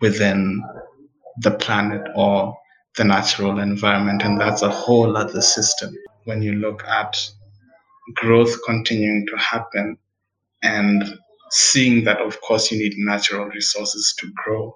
within 0.00 0.62
the 1.40 1.52
planet 1.52 2.02
or 2.14 2.56
the 2.98 3.04
natural 3.04 3.60
environment, 3.60 4.22
and 4.24 4.38
that's 4.38 4.62
a 4.62 4.70
whole 4.70 5.16
other 5.16 5.40
system. 5.40 5.96
When 6.24 6.42
you 6.42 6.52
look 6.52 6.84
at 6.84 7.16
growth 8.16 8.54
continuing 8.66 9.26
to 9.28 9.36
happen 9.36 9.96
and 10.62 11.04
seeing 11.50 12.04
that, 12.04 12.20
of 12.20 12.40
course, 12.42 12.70
you 12.70 12.78
need 12.78 12.94
natural 12.96 13.46
resources 13.46 14.14
to 14.18 14.30
grow, 14.34 14.74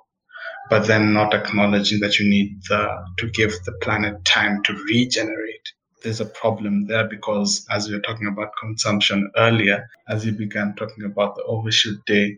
but 0.70 0.86
then 0.86 1.12
not 1.12 1.34
acknowledging 1.34 2.00
that 2.00 2.18
you 2.18 2.30
need 2.30 2.56
the, 2.68 2.88
to 3.18 3.28
give 3.30 3.52
the 3.64 3.72
planet 3.82 4.24
time 4.24 4.62
to 4.62 4.72
regenerate. 4.88 5.72
There's 6.02 6.20
a 6.20 6.26
problem 6.26 6.86
there 6.86 7.08
because, 7.08 7.66
as 7.70 7.88
we 7.88 7.94
were 7.94 8.00
talking 8.00 8.28
about 8.28 8.52
consumption 8.60 9.30
earlier, 9.36 9.88
as 10.08 10.24
you 10.24 10.32
began 10.32 10.74
talking 10.76 11.04
about 11.04 11.36
the 11.36 11.42
overshoot 11.44 11.98
day, 12.06 12.36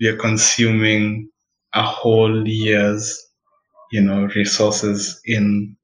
we 0.00 0.06
are 0.08 0.16
consuming 0.16 1.30
a 1.74 1.82
whole 1.82 2.46
year's, 2.48 3.25
you 3.90 4.00
know, 4.02 4.28
resources 4.34 5.20
in 5.24 5.76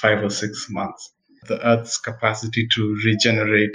five 0.00 0.22
or 0.22 0.30
six 0.30 0.68
months 0.70 1.12
the 1.46 1.66
Earth's 1.66 1.98
capacity 1.98 2.68
to 2.74 2.96
regenerate 3.04 3.74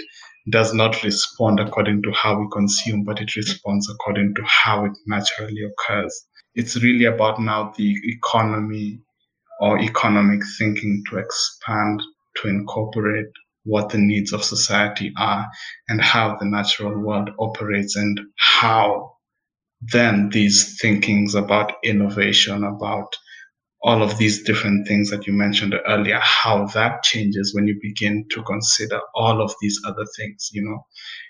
does 0.50 0.72
not 0.72 1.02
respond 1.02 1.58
according 1.58 2.02
to 2.02 2.12
how 2.12 2.38
we 2.38 2.46
consume, 2.52 3.02
but 3.02 3.20
it 3.20 3.34
responds 3.34 3.90
according 3.90 4.34
to 4.36 4.42
how 4.44 4.84
it 4.84 4.92
naturally 5.06 5.62
occurs. 5.64 6.26
It's 6.54 6.80
really 6.80 7.04
about 7.06 7.40
now 7.40 7.72
the 7.76 7.94
economy 8.04 9.00
or 9.60 9.80
economic 9.80 10.42
thinking 10.58 11.02
to 11.10 11.18
expand, 11.18 12.00
to 12.36 12.48
incorporate 12.48 13.26
what 13.64 13.88
the 13.90 13.98
needs 13.98 14.32
of 14.32 14.44
society 14.44 15.12
are 15.18 15.46
and 15.88 16.00
how 16.00 16.36
the 16.36 16.44
natural 16.46 16.96
world 17.00 17.30
operates 17.40 17.96
and 17.96 18.20
how 18.36 19.12
then 19.80 20.30
these 20.30 20.78
thinkings 20.80 21.34
about 21.34 21.72
innovation, 21.82 22.64
about 22.64 23.08
all 23.86 24.02
of 24.02 24.18
these 24.18 24.42
different 24.42 24.88
things 24.88 25.10
that 25.10 25.28
you 25.28 25.32
mentioned 25.32 25.74
earlier, 25.86 26.18
how 26.20 26.66
that 26.74 27.04
changes 27.04 27.54
when 27.54 27.68
you 27.68 27.78
begin 27.80 28.26
to 28.30 28.42
consider 28.42 29.00
all 29.14 29.40
of 29.40 29.54
these 29.60 29.80
other 29.86 30.04
things, 30.16 30.50
you 30.52 30.62
know. 30.62 30.84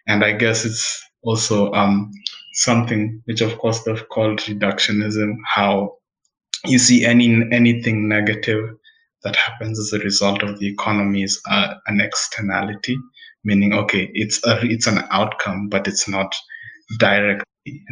And 0.06 0.24
I 0.24 0.32
guess 0.32 0.64
it's 0.64 1.04
also 1.22 1.70
um, 1.72 2.10
something 2.54 3.20
which, 3.26 3.42
of 3.42 3.58
course, 3.58 3.82
they've 3.82 4.08
called 4.08 4.38
reductionism, 4.40 5.34
how 5.46 5.98
you 6.64 6.78
see 6.78 7.04
any 7.04 7.28
anything 7.52 8.08
negative 8.08 8.70
that 9.22 9.36
happens 9.36 9.78
as 9.78 9.92
a 9.92 10.02
result 10.02 10.42
of 10.42 10.58
the 10.58 10.68
economy 10.68 11.24
is 11.24 11.38
uh, 11.50 11.74
an 11.88 12.00
externality, 12.00 12.96
meaning, 13.44 13.74
okay, 13.74 14.10
it's 14.14 14.44
a, 14.46 14.60
it's 14.62 14.86
an 14.86 15.04
outcome, 15.10 15.68
but 15.68 15.86
it's 15.86 16.08
not 16.08 16.34
directly 16.98 17.44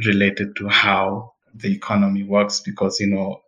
related 0.06 0.56
to 0.56 0.68
how 0.68 1.32
the 1.54 1.70
economy 1.70 2.22
works 2.22 2.60
because, 2.60 2.98
you 2.98 3.08
know, 3.08 3.40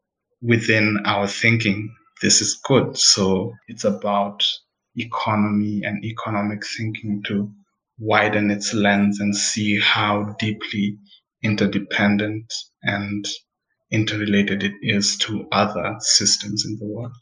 within 0.42 0.98
our 1.04 1.26
thinking, 1.26 1.94
this 2.22 2.40
is 2.40 2.58
good. 2.64 2.96
So 2.96 3.54
it's 3.68 3.84
about 3.84 4.44
economy 4.96 5.82
and 5.84 6.04
economic 6.04 6.62
thinking 6.76 7.22
to 7.26 7.52
widen 7.98 8.50
its 8.50 8.74
lens 8.74 9.20
and 9.20 9.34
see 9.34 9.80
how 9.80 10.34
deeply 10.38 10.98
interdependent 11.42 12.52
and 12.82 13.24
interrelated 13.90 14.62
it 14.62 14.74
is 14.82 15.16
to 15.18 15.46
other 15.52 15.96
systems 16.00 16.64
in 16.66 16.76
the 16.78 16.86
world. 16.86 17.12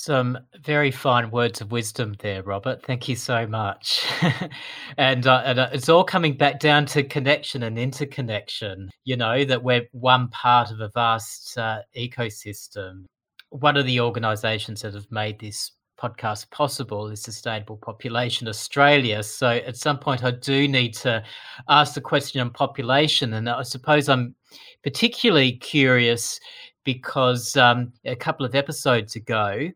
Some 0.00 0.38
very 0.60 0.92
fine 0.92 1.32
words 1.32 1.60
of 1.60 1.72
wisdom 1.72 2.14
there, 2.20 2.44
Robert. 2.44 2.84
Thank 2.84 3.08
you 3.08 3.16
so 3.16 3.48
much. 3.48 4.06
and, 4.96 5.26
uh, 5.26 5.42
and 5.44 5.58
uh, 5.58 5.70
it's 5.72 5.88
all 5.88 6.04
coming 6.04 6.36
back 6.36 6.60
down 6.60 6.86
to 6.86 7.02
connection 7.02 7.64
and 7.64 7.76
interconnection. 7.76 8.90
You 9.02 9.16
know, 9.16 9.44
that 9.44 9.64
we're 9.64 9.88
one 9.90 10.28
part 10.28 10.70
of 10.70 10.78
a 10.78 10.88
vast 10.90 11.58
uh, 11.58 11.80
ecosystem. 11.96 13.06
One 13.50 13.76
of 13.76 13.86
the 13.86 13.98
organizations 13.98 14.82
that 14.82 14.94
have 14.94 15.10
made 15.10 15.40
this 15.40 15.72
podcast 16.00 16.48
possible 16.52 17.08
is 17.08 17.20
Sustainable 17.20 17.78
Population 17.78 18.46
Australia. 18.46 19.24
So 19.24 19.48
at 19.48 19.76
some 19.76 19.98
point, 19.98 20.22
I 20.22 20.30
do 20.30 20.68
need 20.68 20.94
to 20.98 21.24
ask 21.68 21.94
the 21.94 22.00
question 22.00 22.40
on 22.40 22.50
population. 22.50 23.32
And 23.32 23.48
I 23.48 23.64
suppose 23.64 24.08
I'm 24.08 24.36
particularly 24.84 25.54
curious 25.54 26.38
because 26.84 27.56
um, 27.56 27.92
a 28.04 28.16
couple 28.16 28.46
of 28.46 28.54
episodes 28.54 29.16
ago, 29.16 29.68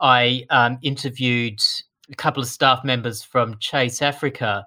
I 0.00 0.44
um, 0.50 0.78
interviewed 0.82 1.60
a 2.10 2.16
couple 2.16 2.42
of 2.42 2.48
staff 2.48 2.84
members 2.84 3.22
from 3.22 3.58
Chase 3.58 4.02
Africa, 4.02 4.66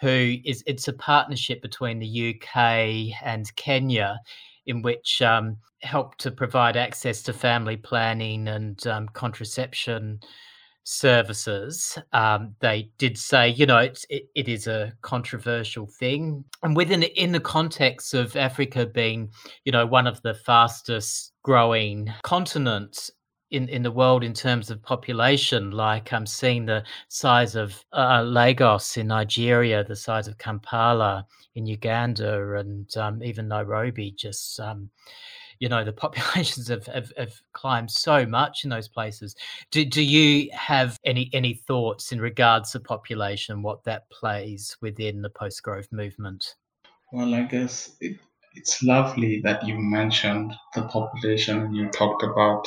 who 0.00 0.36
is 0.44 0.62
it's 0.66 0.88
a 0.88 0.92
partnership 0.92 1.62
between 1.62 1.98
the 1.98 2.34
UK 2.34 3.22
and 3.24 3.54
Kenya, 3.56 4.20
in 4.66 4.82
which 4.82 5.22
um, 5.22 5.56
help 5.82 6.16
to 6.18 6.30
provide 6.30 6.76
access 6.76 7.22
to 7.22 7.32
family 7.32 7.76
planning 7.76 8.48
and 8.48 8.86
um, 8.86 9.08
contraception 9.12 10.20
services. 10.84 11.98
Um, 12.12 12.54
they 12.60 12.90
did 12.98 13.18
say, 13.18 13.48
you 13.48 13.66
know, 13.66 13.78
it's, 13.78 14.06
it, 14.10 14.28
it 14.34 14.48
is 14.48 14.66
a 14.66 14.92
controversial 15.02 15.86
thing, 15.86 16.44
and 16.62 16.76
within 16.76 17.02
in 17.02 17.32
the 17.32 17.40
context 17.40 18.14
of 18.14 18.36
Africa 18.36 18.86
being, 18.86 19.30
you 19.64 19.72
know, 19.72 19.86
one 19.86 20.06
of 20.06 20.22
the 20.22 20.34
fastest 20.34 21.32
growing 21.42 22.12
continents 22.22 23.10
in, 23.50 23.68
in 23.68 23.82
the 23.82 23.90
world 23.90 24.24
in 24.24 24.34
terms 24.34 24.70
of 24.70 24.82
population. 24.82 25.70
Like 25.70 26.12
I'm 26.12 26.26
seeing 26.26 26.66
the 26.66 26.84
size 27.08 27.54
of 27.54 27.84
uh, 27.92 28.22
Lagos 28.22 28.96
in 28.96 29.06
Nigeria, 29.08 29.84
the 29.84 29.96
size 29.96 30.28
of 30.28 30.38
Kampala 30.38 31.26
in 31.54 31.66
Uganda, 31.66 32.56
and 32.56 32.94
um, 32.96 33.22
even 33.22 33.48
Nairobi 33.48 34.10
just 34.10 34.58
um, 34.60 34.90
you 35.58 35.68
know 35.68 35.84
the 35.84 35.92
populations 35.92 36.68
have, 36.74 36.86
have, 36.86 37.12
have 37.16 37.34
climbed 37.52 37.90
so 37.90 38.26
much 38.26 38.64
in 38.64 38.70
those 38.70 38.88
places. 38.88 39.34
Do, 39.70 39.84
do 39.84 40.02
you 40.02 40.50
have 40.52 40.98
any 41.04 41.30
any 41.32 41.54
thoughts 41.54 42.12
in 42.12 42.20
regards 42.20 42.72
to 42.72 42.80
population, 42.80 43.62
what 43.62 43.84
that 43.84 44.10
plays 44.10 44.76
within 44.80 45.22
the 45.22 45.30
post 45.30 45.62
growth 45.62 45.88
movement? 45.92 46.54
Well, 47.12 47.34
I 47.34 47.42
guess 47.42 47.96
it, 48.00 48.18
it's 48.54 48.82
lovely 48.82 49.40
that 49.44 49.66
you 49.66 49.76
mentioned 49.76 50.52
the 50.74 50.82
population 50.82 51.74
you 51.74 51.88
talked 51.90 52.22
about 52.22 52.66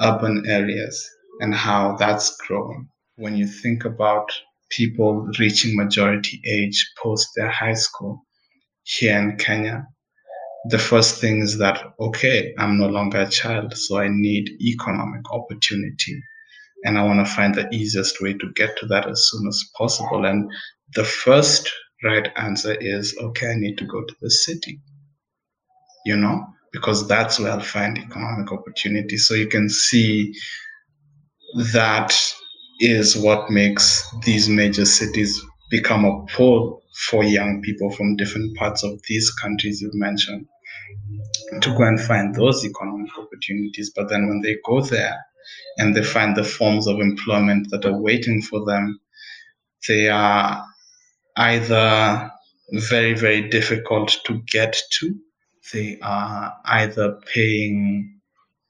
urban 0.00 0.44
areas 0.48 1.08
and 1.40 1.54
how 1.54 1.96
that's 1.96 2.36
growing. 2.36 2.88
When 3.16 3.36
you 3.36 3.46
think 3.46 3.84
about 3.84 4.30
people 4.70 5.28
reaching 5.38 5.76
majority 5.76 6.40
age 6.46 6.92
post 7.00 7.28
their 7.36 7.50
high 7.50 7.74
school 7.74 8.22
here 8.82 9.18
in 9.18 9.36
Kenya, 9.36 9.86
the 10.66 10.78
first 10.78 11.20
thing 11.20 11.42
is 11.42 11.58
that, 11.58 11.92
okay, 12.00 12.54
I'm 12.58 12.78
no 12.78 12.88
longer 12.88 13.20
a 13.20 13.28
child, 13.28 13.76
so 13.76 13.98
I 13.98 14.08
need 14.08 14.48
economic 14.62 15.30
opportunity. 15.30 16.22
And 16.84 16.98
I 16.98 17.04
want 17.04 17.26
to 17.26 17.32
find 17.32 17.54
the 17.54 17.68
easiest 17.70 18.22
way 18.22 18.32
to 18.34 18.52
get 18.54 18.76
to 18.78 18.86
that 18.86 19.08
as 19.08 19.28
soon 19.30 19.46
as 19.46 19.62
possible. 19.76 20.24
And 20.24 20.50
the 20.94 21.04
first 21.04 21.70
right 22.02 22.30
answer 22.36 22.74
is, 22.74 23.14
okay, 23.20 23.50
I 23.50 23.54
need 23.56 23.76
to 23.78 23.84
go 23.84 24.02
to 24.04 24.14
the 24.22 24.30
city, 24.30 24.80
you 26.06 26.16
know, 26.16 26.42
because 26.72 27.06
that's 27.08 27.38
where 27.38 27.52
I'll 27.52 27.60
find 27.60 27.98
economic 27.98 28.50
opportunity. 28.50 29.18
So 29.18 29.34
you 29.34 29.48
can 29.48 29.68
see 29.68 30.34
that 31.72 32.14
is 32.80 33.16
what 33.16 33.50
makes 33.50 34.06
these 34.24 34.48
major 34.48 34.86
cities 34.86 35.40
become 35.70 36.04
a 36.04 36.24
pull 36.26 36.82
for 37.10 37.22
young 37.22 37.60
people 37.62 37.90
from 37.90 38.16
different 38.16 38.56
parts 38.56 38.82
of 38.82 39.00
these 39.08 39.30
countries 39.30 39.80
you've 39.80 39.94
mentioned 39.94 40.46
to 41.60 41.74
go 41.76 41.84
and 41.84 42.00
find 42.00 42.34
those 42.34 42.64
economic 42.64 43.16
opportunities. 43.18 43.90
But 43.94 44.08
then 44.08 44.28
when 44.28 44.40
they 44.42 44.56
go 44.64 44.80
there 44.80 45.24
and 45.78 45.94
they 45.94 46.02
find 46.02 46.36
the 46.36 46.44
forms 46.44 46.86
of 46.86 47.00
employment 47.00 47.68
that 47.70 47.84
are 47.84 48.00
waiting 48.00 48.42
for 48.42 48.64
them, 48.64 49.00
they 49.88 50.08
are 50.08 50.64
either 51.36 52.30
very, 52.72 53.14
very 53.14 53.48
difficult 53.48 54.16
to 54.24 54.42
get 54.50 54.76
to. 55.00 55.14
They 55.72 55.98
are 56.02 56.54
either 56.64 57.20
paying 57.32 58.20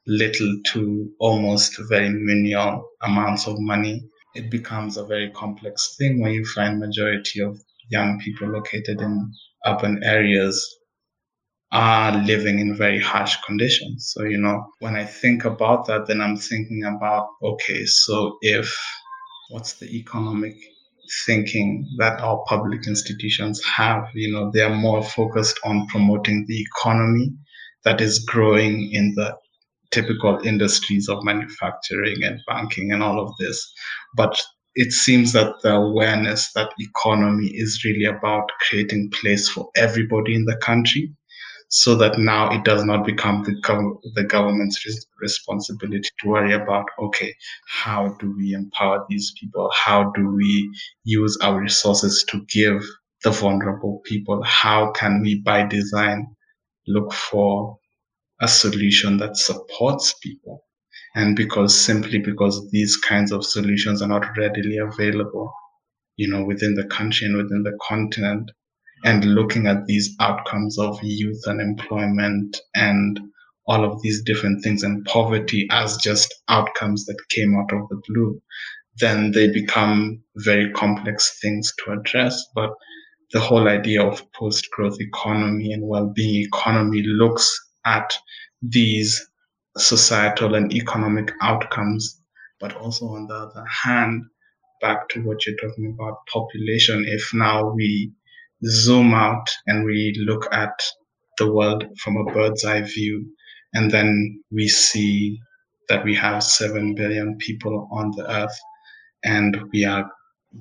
little 0.07 0.61
to 0.73 1.11
almost 1.19 1.79
very 1.89 2.11
menial 2.11 2.89
amounts 3.03 3.47
of 3.47 3.59
money. 3.59 4.03
It 4.35 4.51
becomes 4.51 4.97
a 4.97 5.05
very 5.05 5.31
complex 5.31 5.97
thing 5.97 6.21
when 6.21 6.33
you 6.33 6.45
find 6.45 6.79
majority 6.79 7.41
of 7.41 7.59
young 7.91 8.21
people 8.21 8.49
located 8.49 9.01
in 9.01 9.33
urban 9.67 10.03
areas 10.03 10.77
are 11.75 12.17
living 12.19 12.61
in 12.61 12.77
very 12.77 13.01
harsh 13.01 13.37
conditions. 13.45 14.13
So, 14.15 14.23
you 14.23 14.39
know, 14.39 14.65
when 14.79 14.95
I 14.95 15.05
think 15.05 15.45
about 15.45 15.87
that, 15.87 16.07
then 16.07 16.21
I'm 16.21 16.37
thinking 16.37 16.85
about, 16.85 17.27
okay, 17.43 17.85
so 17.85 18.39
if 18.43 18.73
what's 19.51 19.75
the 19.75 19.87
economic 19.87 20.55
thinking 21.27 21.85
that 21.99 22.21
our 22.21 22.45
public 22.47 22.87
institutions 22.87 23.61
have? 23.65 24.05
You 24.15 24.33
know, 24.33 24.53
they 24.53 24.63
are 24.63 24.75
more 24.75 25.03
focused 25.03 25.59
on 25.65 25.89
promoting 25.89 26.45
the 26.47 26.61
economy 26.61 27.33
that 27.83 28.01
is 28.01 28.21
growing 28.21 28.93
in 28.93 29.13
the 29.17 29.37
typical 29.91 30.39
industries 30.45 31.09
of 31.09 31.25
manufacturing 31.25 32.23
and 32.23 32.41
banking 32.47 32.93
and 32.93 33.03
all 33.03 33.21
of 33.21 33.33
this. 33.41 33.73
But 34.17 34.41
it 34.77 34.93
seems 34.93 35.33
that 35.33 35.55
the 35.63 35.75
awareness 35.75 36.53
that 36.53 36.73
economy 36.79 37.49
is 37.49 37.83
really 37.85 38.05
about 38.05 38.49
creating 38.69 39.11
place 39.11 39.49
for 39.49 39.69
everybody 39.77 40.37
in 40.37 40.45
the 40.45 40.57
country 40.57 41.13
so 41.77 41.97
that 41.97 42.19
now 42.19 42.51
it 42.57 42.65
does 42.65 42.85
not 42.85 43.05
become 43.05 43.43
the, 43.45 43.53
gov- 43.63 43.99
the 44.15 44.25
government's 44.25 44.85
res- 44.87 45.07
responsibility 45.21 46.09
to 46.21 46.29
worry 46.29 46.55
about 46.55 46.87
okay 47.01 47.35
how 47.69 48.17
do 48.21 48.33
we 48.37 48.53
empower 48.53 49.05
these 49.09 49.33
people? 49.41 49.71
How 49.75 50.13
do 50.13 50.35
we 50.37 50.71
use 51.05 51.37
our 51.43 51.61
resources 51.61 52.25
to 52.29 52.45
give 52.49 52.83
the 53.25 53.31
vulnerable 53.31 54.01
people? 54.05 54.43
How 54.45 54.93
can 54.93 55.21
we 55.23 55.41
by 55.41 55.67
design 55.67 56.37
look 56.87 57.13
for 57.13 57.79
a 58.41 58.49
solution 58.49 59.19
that 59.19 59.37
supports 59.37 60.15
people? 60.23 60.65
And 61.17 61.37
because 61.37 61.75
simply 61.79 62.19
because 62.21 62.71
these 62.71 62.97
kinds 62.97 63.33
of 63.33 63.45
solutions 63.45 64.03
are 64.03 64.09
not 64.09 64.37
readily 64.39 64.79
available 64.79 65.53
you 66.17 66.29
know 66.29 66.45
within 66.45 66.75
the 66.75 66.85
country 66.87 67.27
and 67.27 67.37
within 67.37 67.63
the 67.65 67.77
continent 67.89 68.51
and 69.05 69.25
looking 69.27 69.67
at 69.67 69.87
these 69.87 70.14
outcomes 70.21 70.79
of 70.79 70.99
youth 71.03 71.43
unemployment 71.47 72.57
and 72.75 73.21
all 73.67 73.85
of 73.85 74.01
these 74.03 74.23
different 74.23 74.62
things 74.62 74.83
and 74.83 75.05
poverty 75.05 75.67
as 75.71 75.97
just 75.99 76.35
outcomes 76.49 77.05
that 77.07 77.17
came 77.29 77.55
out 77.57 77.73
of 77.73 77.88
the 77.88 78.01
blue, 78.09 78.40
then 78.99 79.31
they 79.33 79.49
become 79.49 80.23
very 80.37 80.71
complex 80.73 81.38
things 81.40 81.73
to 81.85 81.93
address. 81.93 82.43
But 82.55 82.71
the 83.33 83.40
whole 83.40 83.69
idea 83.69 84.03
of 84.03 84.23
post 84.33 84.71
growth 84.71 85.01
economy 85.01 85.73
and 85.73 85.87
well 85.87 86.07
being 86.14 86.43
economy 86.45 87.03
looks 87.03 87.51
at 87.85 88.17
these 88.62 89.27
societal 89.77 90.55
and 90.55 90.73
economic 90.73 91.33
outcomes, 91.43 92.21
but 92.61 92.75
also 92.77 93.07
on 93.07 93.27
the 93.27 93.35
other 93.35 93.64
hand, 93.67 94.25
back 94.81 95.09
to 95.11 95.23
what 95.23 95.45
you're 95.47 95.57
talking 95.57 95.93
about 95.95 96.19
population, 96.33 97.05
if 97.07 97.33
now 97.35 97.71
we 97.71 98.12
zoom 98.66 99.14
out 99.14 99.48
and 99.66 99.85
we 99.85 100.14
look 100.27 100.46
at 100.53 100.72
the 101.38 101.53
world 101.53 101.85
from 102.03 102.16
a 102.16 102.33
bird's 102.33 102.64
eye 102.64 102.83
view, 102.83 103.27
and 103.74 103.90
then 103.90 104.42
we 104.50 104.68
see 104.68 105.38
that 105.88 106.05
we 106.05 106.14
have 106.14 106.42
7 106.42 106.94
billion 106.94 107.37
people 107.38 107.88
on 107.92 108.11
the 108.16 108.31
earth 108.31 108.59
and 109.24 109.61
we 109.72 109.85
are 109.85 110.11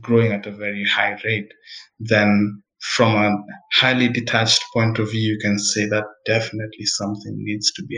growing 0.02 0.32
at 0.32 0.48
a 0.48 0.52
very 0.52 0.86
high 0.86 1.18
rate, 1.24 1.52
then 2.00 2.62
from 2.80 3.16
a 3.16 3.38
highly 3.74 4.10
detached 4.10 4.64
point 4.74 5.00
of 5.00 5.12
view, 5.12 5.22
you 5.34 5.40
can 5.40 5.58
say 5.58 5.86
that 5.86 6.04
definitely 6.26 6.86
something 6.86 7.36
needs 7.38 7.72
to 7.74 7.84
be 7.86 7.98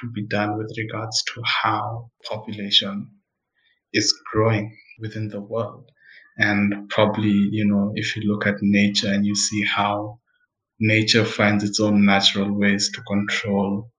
to 0.00 0.10
be 0.12 0.26
done 0.26 0.58
with 0.58 0.74
regards 0.76 1.22
to 1.22 1.40
how 1.44 2.10
population 2.28 3.08
is 3.92 4.12
growing 4.32 4.76
within 5.00 5.28
the 5.28 5.40
world 5.40 5.88
and 6.38 6.88
probably 6.90 7.30
you 7.52 7.64
know 7.66 7.92
if 7.94 8.16
you 8.16 8.22
look 8.22 8.46
at 8.46 8.56
nature 8.62 9.08
and 9.12 9.24
you 9.26 9.34
see 9.34 9.62
how 9.64 10.18
nature 10.80 11.24
finds 11.24 11.64
its 11.64 11.80
own 11.80 12.04
natural 12.04 12.52
ways 12.52 12.90
to 12.92 13.02
control 13.02 13.90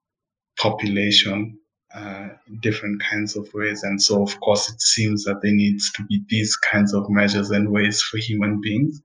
population 0.59 1.57
uh, 1.93 2.27
different 2.61 3.01
kinds 3.01 3.35
of 3.37 3.47
ways. 3.53 3.83
And 3.83 4.01
so 4.01 4.21
of 4.21 4.39
course 4.41 4.69
it 4.69 4.81
seems 4.81 5.23
that 5.23 5.39
there 5.41 5.53
needs 5.53 5.91
to 5.93 6.03
be 6.05 6.21
these 6.29 6.55
kinds 6.57 6.93
of 6.93 7.09
measures 7.09 7.51
and 7.51 7.71
ways 7.71 8.01
for 8.01 8.17
human 8.17 8.59
beings. 8.61 9.01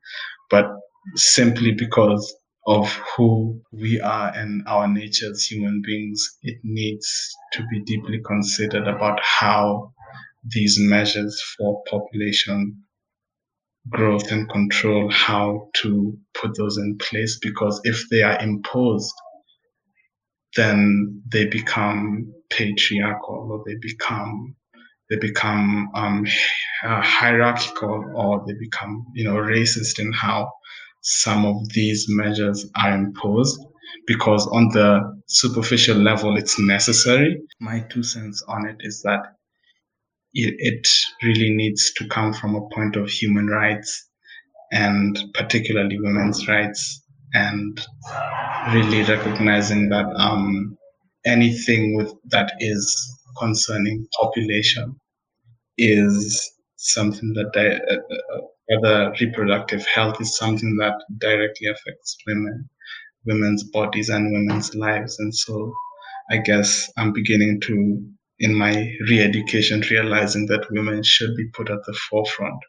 But 0.51 0.67
simply 1.15 1.73
because 1.73 2.35
of 2.67 2.93
who 3.17 3.61
we 3.73 4.01
are 4.01 4.33
and 4.35 4.63
our 4.67 4.87
nature 4.89 5.31
as 5.31 5.45
human 5.45 5.83
beings 5.85 6.39
it 6.43 6.59
needs 6.63 7.09
to 7.53 7.65
be 7.71 7.81
deeply 7.85 8.21
considered 8.27 8.87
about 8.87 9.19
how 9.25 9.93
these 10.53 10.77
measures 10.79 11.43
for 11.57 11.83
population 11.91 12.83
growth 13.91 14.31
and 14.31 14.49
control 14.49 15.11
how 15.11 15.69
to 15.75 16.17
put 16.35 16.57
those 16.57 16.79
in 16.79 16.97
place 16.99 17.39
because 17.43 17.81
if 17.85 18.09
they 18.11 18.23
are 18.23 18.41
imposed 18.41 19.13
then 20.57 21.23
they 21.31 21.47
become 21.47 22.33
patriarchal 22.51 23.49
or 23.51 23.63
they 23.67 23.77
become 23.81 24.55
they 25.09 25.17
become 25.17 25.91
um, 25.95 26.25
uh, 26.85 27.03
hierarchical 27.03 28.05
or 28.15 28.45
they 28.47 28.55
become 28.55 29.07
you 29.15 29.25
know 29.25 29.35
racist 29.35 29.99
in 29.99 30.13
how 30.13 30.51
some 31.03 31.45
of 31.47 31.57
these 31.71 32.07
measures 32.09 32.67
are 32.77 32.95
imposed 32.95 33.61
because 34.07 34.47
on 34.49 34.69
the 34.69 35.21
superficial 35.29 35.97
level 35.97 36.37
it's 36.37 36.59
necessary. 36.59 37.41
My 37.61 37.81
two 37.91 38.03
cents 38.03 38.43
on 38.49 38.67
it 38.67 38.77
is 38.81 39.03
that 39.03 39.37
it, 40.35 40.87
really 41.23 41.51
needs 41.51 41.93
to 41.95 42.07
come 42.09 42.33
from 42.33 42.55
a 42.55 42.69
point 42.75 42.97
of 42.97 43.09
human 43.09 43.47
rights 43.47 44.09
and 44.73 45.19
particularly 45.35 45.99
women's 46.01 46.47
rights 46.49 47.03
and 47.35 47.81
really 48.73 49.03
recognizing 49.03 49.89
that 49.89 50.07
um, 50.17 50.77
anything 51.27 51.97
with 51.97 52.13
that 52.31 52.53
is 52.61 53.19
concerning 53.39 54.07
population 54.21 54.95
is 55.79 56.51
something 56.77 57.33
that 57.35 57.53
di- 57.53 57.81
uh, 57.93 57.97
uh 57.97 58.41
whether 58.69 59.13
reproductive 59.21 59.85
health 59.87 60.21
is 60.21 60.37
something 60.37 60.77
that 60.77 60.95
directly 61.19 61.69
affects 61.69 62.17
women 62.27 62.69
women's 63.27 63.65
bodies 63.65 64.09
and 64.09 64.33
women's 64.33 64.75
lives. 64.75 65.19
And 65.19 65.35
so 65.35 65.73
i 66.31 66.37
guess 66.39 66.91
i'm 66.97 67.13
beginning 67.13 67.61
to 67.61 68.03
in 68.41 68.55
my 68.55 68.73
re-education 69.09 69.83
realizing 69.91 70.47
that 70.47 70.67
women 70.71 71.03
should 71.05 71.37
be 71.37 71.49
put 71.55 71.71
at 71.71 71.81
the 71.87 71.99
forefront 72.11 72.61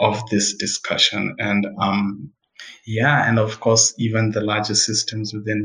of 0.00 0.22
this 0.30 0.54
discussion. 0.56 1.34
And 1.38 1.66
um, 1.80 2.32
Yeah, 2.86 3.28
and 3.28 3.38
of 3.38 3.60
course, 3.60 3.94
even 3.98 4.30
the 4.30 4.40
larger 4.40 4.74
systems 4.74 5.32
within 5.34 5.60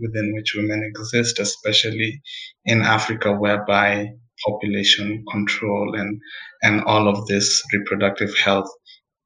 within 0.00 0.34
which 0.34 0.54
women 0.56 0.82
exist, 0.84 1.38
especially 1.38 2.22
in 2.64 2.82
Africa, 2.82 3.32
whereby 3.34 4.08
population 4.46 5.24
control 5.30 5.94
and 5.94 6.20
and 6.62 6.82
all 6.84 7.08
of 7.08 7.26
this 7.26 7.62
reproductive 7.74 8.36
health 8.36 8.70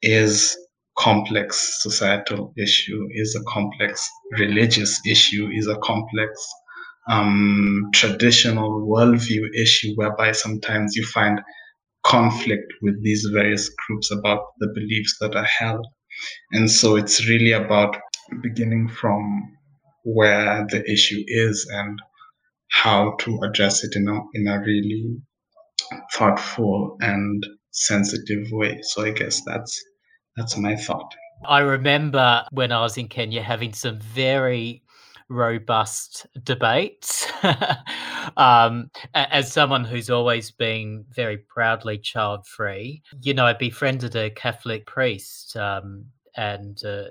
is 0.02 0.56
complex 0.98 1.82
societal 1.82 2.52
issue, 2.58 3.06
is 3.12 3.36
a 3.36 3.44
complex 3.52 4.08
religious 4.38 5.00
issue, 5.06 5.48
is 5.52 5.68
a 5.68 5.78
complex 5.78 6.30
um, 7.08 7.90
traditional 7.94 8.86
worldview 8.86 9.46
issue, 9.54 9.92
whereby 9.94 10.32
sometimes 10.32 10.96
you 10.96 11.04
find 11.04 11.40
conflict 12.04 12.72
with 12.82 13.02
these 13.02 13.28
various 13.32 13.68
groups 13.86 14.10
about 14.10 14.40
the 14.58 14.68
beliefs 14.74 15.16
that 15.20 15.34
are 15.34 15.44
held. 15.58 15.86
And 16.52 16.70
so 16.70 16.96
it's 16.96 17.28
really 17.28 17.52
about 17.52 17.96
beginning 18.42 18.88
from 18.88 19.52
where 20.04 20.66
the 20.70 20.88
issue 20.90 21.22
is 21.26 21.68
and 21.70 21.98
how 22.70 23.16
to 23.20 23.38
address 23.42 23.84
it 23.84 23.96
in 23.96 24.08
a, 24.08 24.20
in 24.34 24.46
a 24.46 24.60
really 24.60 25.16
thoughtful 26.14 26.96
and 27.00 27.44
sensitive 27.72 28.50
way. 28.50 28.78
So 28.82 29.04
I 29.04 29.10
guess 29.10 29.42
that's 29.44 29.82
that's 30.36 30.56
my 30.56 30.76
thought. 30.76 31.14
I 31.46 31.60
remember 31.60 32.44
when 32.50 32.72
I 32.72 32.80
was 32.80 32.96
in 32.96 33.08
Kenya 33.08 33.42
having 33.42 33.72
some 33.72 33.98
very 33.98 34.82
robust 35.28 36.26
debates. 36.42 37.26
um, 38.36 38.90
as 39.14 39.52
someone 39.52 39.84
who's 39.84 40.10
always 40.10 40.50
been 40.50 41.04
very 41.10 41.38
proudly 41.38 41.98
child 41.98 42.46
free, 42.46 43.02
you 43.22 43.34
know, 43.34 43.46
I 43.46 43.52
befriended 43.52 44.16
a 44.16 44.30
Catholic 44.30 44.86
priest 44.86 45.56
um, 45.56 46.06
and 46.36 46.84
uh, 46.84 47.04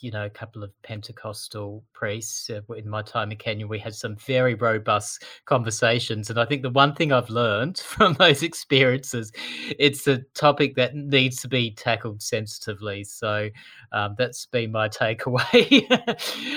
you 0.00 0.10
know 0.10 0.24
a 0.24 0.30
couple 0.30 0.62
of 0.62 0.70
Pentecostal 0.82 1.84
priests. 1.92 2.48
Uh, 2.48 2.60
in 2.74 2.88
my 2.88 3.02
time 3.02 3.32
in 3.32 3.36
Kenya, 3.36 3.66
we 3.66 3.78
had 3.78 3.94
some 3.94 4.16
very 4.16 4.54
robust 4.54 5.24
conversations, 5.46 6.30
and 6.30 6.38
I 6.38 6.44
think 6.44 6.62
the 6.62 6.70
one 6.70 6.94
thing 6.94 7.12
I've 7.12 7.30
learned 7.30 7.78
from 7.84 8.14
those 8.14 8.42
experiences, 8.42 9.32
it's 9.78 10.06
a 10.06 10.18
topic 10.34 10.76
that 10.76 10.94
needs 10.94 11.40
to 11.42 11.48
be 11.48 11.72
tackled 11.72 12.22
sensitively. 12.22 13.04
So 13.04 13.48
um, 13.92 14.14
that's 14.16 14.46
been 14.46 14.72
my 14.72 14.88
takeaway 14.88 15.84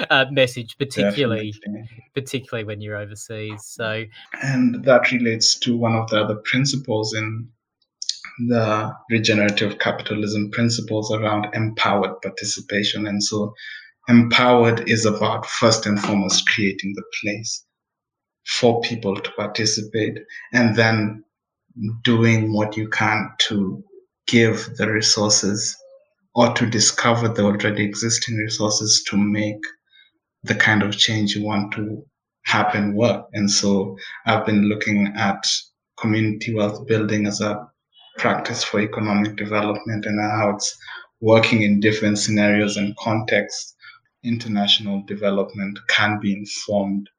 uh, 0.09 0.25
message, 0.31 0.77
particularly 0.77 1.51
Definitely. 1.51 1.89
particularly 2.13 2.63
when 2.65 2.81
you're 2.81 2.97
overseas. 2.97 3.65
So, 3.65 4.05
and 4.43 4.83
that 4.83 5.11
relates 5.11 5.55
to 5.59 5.75
one 5.77 5.95
of 5.95 6.09
the 6.09 6.21
other 6.21 6.35
principles 6.35 7.13
in 7.13 7.47
the 8.39 8.91
regenerative 9.09 9.79
capitalism 9.79 10.51
principles 10.51 11.11
around 11.11 11.47
empowered 11.53 12.21
participation. 12.21 13.07
And 13.07 13.23
so, 13.23 13.53
empowered 14.07 14.89
is 14.89 15.05
about 15.05 15.45
first 15.45 15.85
and 15.85 15.99
foremost 15.99 16.47
creating 16.49 16.93
the 16.95 17.03
place 17.21 17.65
for 18.45 18.81
people 18.81 19.15
to 19.15 19.31
participate 19.31 20.17
and 20.53 20.75
then 20.75 21.23
doing 22.03 22.51
what 22.53 22.75
you 22.75 22.89
can 22.89 23.29
to 23.39 23.83
give 24.27 24.75
the 24.77 24.91
resources 24.91 25.77
or 26.33 26.53
to 26.53 26.65
discover 26.65 27.27
the 27.27 27.43
already 27.43 27.83
existing 27.83 28.37
resources 28.37 29.03
to 29.07 29.17
make 29.17 29.61
the 30.43 30.55
kind 30.55 30.81
of 30.81 30.97
change 30.97 31.35
you 31.35 31.45
want 31.45 31.73
to 31.73 32.03
happen 32.45 32.95
work. 32.95 33.25
And 33.33 33.49
so 33.49 33.97
I've 34.25 34.45
been 34.45 34.63
looking 34.63 35.13
at 35.15 35.45
community 35.99 36.53
wealth 36.53 36.87
building 36.87 37.27
as 37.27 37.41
a 37.41 37.67
practice 38.17 38.63
for 38.63 38.79
economic 38.79 39.35
development 39.35 40.05
and 40.05 40.19
how 40.19 40.51
it's 40.55 40.77
working 41.21 41.61
in 41.61 41.79
different 41.79 42.17
scenarios 42.17 42.77
and 42.77 42.95
contexts. 42.97 43.75
International 44.23 45.03
development 45.07 45.79
can 45.89 46.19
be 46.19 46.33
informed 46.33 47.09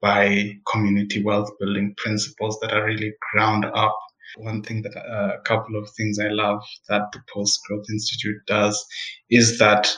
by 0.00 0.52
community 0.70 1.22
wealth 1.22 1.50
building 1.58 1.94
principles 1.96 2.58
that 2.60 2.72
are 2.72 2.84
really 2.84 3.12
ground 3.32 3.64
up. 3.74 3.96
One 4.36 4.62
thing 4.62 4.82
that 4.82 4.96
uh, 4.96 5.36
a 5.38 5.40
couple 5.42 5.76
of 5.76 5.88
things 5.90 6.18
I 6.18 6.28
love 6.28 6.62
that 6.88 7.02
the 7.12 7.20
Post 7.32 7.60
Growth 7.66 7.86
Institute 7.90 8.36
does 8.46 8.84
is 9.30 9.58
that 9.58 9.92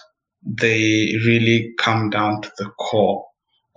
they 0.44 1.14
really 1.26 1.72
come 1.78 2.10
down 2.10 2.40
to 2.42 2.50
the 2.58 2.70
core 2.78 3.24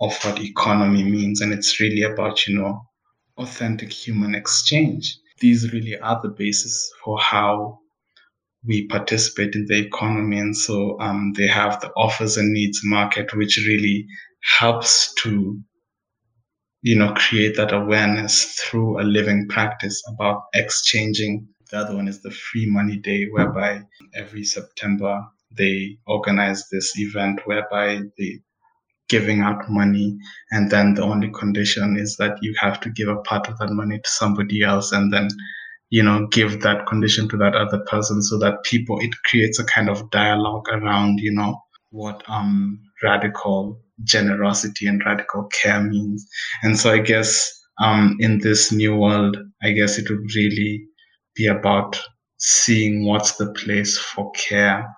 of 0.00 0.16
what 0.22 0.40
economy 0.40 1.02
means. 1.02 1.40
And 1.40 1.52
it's 1.52 1.80
really 1.80 2.02
about, 2.02 2.46
you 2.46 2.58
know, 2.58 2.82
authentic 3.36 3.92
human 3.92 4.34
exchange 4.34 5.18
these 5.40 5.72
really 5.72 5.98
are 5.98 6.20
the 6.22 6.28
basis 6.28 6.90
for 7.04 7.18
how 7.18 7.78
we 8.66 8.86
participate 8.86 9.54
in 9.54 9.66
the 9.66 9.78
economy. 9.78 10.38
And 10.38 10.56
so 10.56 10.98
um, 11.00 11.32
they 11.36 11.46
have 11.46 11.80
the 11.80 11.90
offers 11.96 12.36
and 12.36 12.52
needs 12.52 12.80
market, 12.84 13.34
which 13.36 13.58
really 13.66 14.06
helps 14.58 15.12
to, 15.22 15.60
you 16.82 16.96
know, 16.96 17.12
create 17.14 17.56
that 17.56 17.72
awareness 17.72 18.58
through 18.60 19.00
a 19.00 19.04
living 19.04 19.48
practice 19.48 20.02
about 20.08 20.44
exchanging. 20.54 21.48
The 21.70 21.78
other 21.78 21.96
one 21.96 22.08
is 22.08 22.22
the 22.22 22.30
free 22.30 22.66
money 22.70 22.96
day, 22.96 23.26
whereby 23.30 23.82
every 24.14 24.44
September 24.44 25.24
they 25.50 25.98
organize 26.06 26.68
this 26.70 26.98
event 26.98 27.40
whereby 27.44 28.00
they 28.18 28.40
giving 29.08 29.40
out 29.40 29.68
money 29.68 30.16
and 30.50 30.70
then 30.70 30.94
the 30.94 31.02
only 31.02 31.30
condition 31.30 31.96
is 31.96 32.16
that 32.16 32.36
you 32.42 32.54
have 32.58 32.80
to 32.80 32.90
give 32.90 33.08
a 33.08 33.20
part 33.22 33.48
of 33.48 33.58
that 33.58 33.70
money 33.70 33.98
to 33.98 34.10
somebody 34.10 34.62
else 34.62 34.92
and 34.92 35.12
then 35.12 35.28
you 35.90 36.02
know 36.02 36.26
give 36.28 36.62
that 36.62 36.86
condition 36.86 37.28
to 37.28 37.36
that 37.36 37.54
other 37.54 37.78
person 37.80 38.22
so 38.22 38.38
that 38.38 38.62
people 38.64 38.98
it 39.00 39.14
creates 39.24 39.58
a 39.58 39.64
kind 39.64 39.88
of 39.88 40.10
dialogue 40.10 40.66
around 40.70 41.18
you 41.20 41.32
know 41.32 41.56
what 41.90 42.22
um 42.28 42.80
radical 43.02 43.80
generosity 44.02 44.86
and 44.86 45.02
radical 45.06 45.44
care 45.62 45.80
means. 45.80 46.26
And 46.62 46.78
so 46.78 46.90
i 46.90 46.98
guess 46.98 47.50
um 47.80 48.16
in 48.20 48.38
this 48.38 48.72
new 48.72 48.96
world 48.96 49.36
i 49.62 49.70
guess 49.70 49.98
it 49.98 50.08
would 50.10 50.26
really 50.34 50.86
be 51.36 51.46
about 51.46 52.00
seeing 52.38 53.04
what's 53.04 53.36
the 53.36 53.52
place 53.52 53.98
for 53.98 54.30
care 54.32 54.88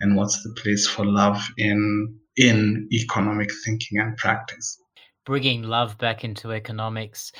and 0.00 0.16
what's 0.16 0.42
the 0.42 0.54
place 0.60 0.86
for 0.86 1.04
love 1.04 1.42
in 1.58 2.19
in 2.40 2.88
economic 2.90 3.50
thinking 3.64 3.98
and 3.98 4.16
practice. 4.16 4.80
Bringing 5.26 5.62
love 5.62 5.96
back 5.98 6.24
into 6.24 6.52
economics. 6.52 7.32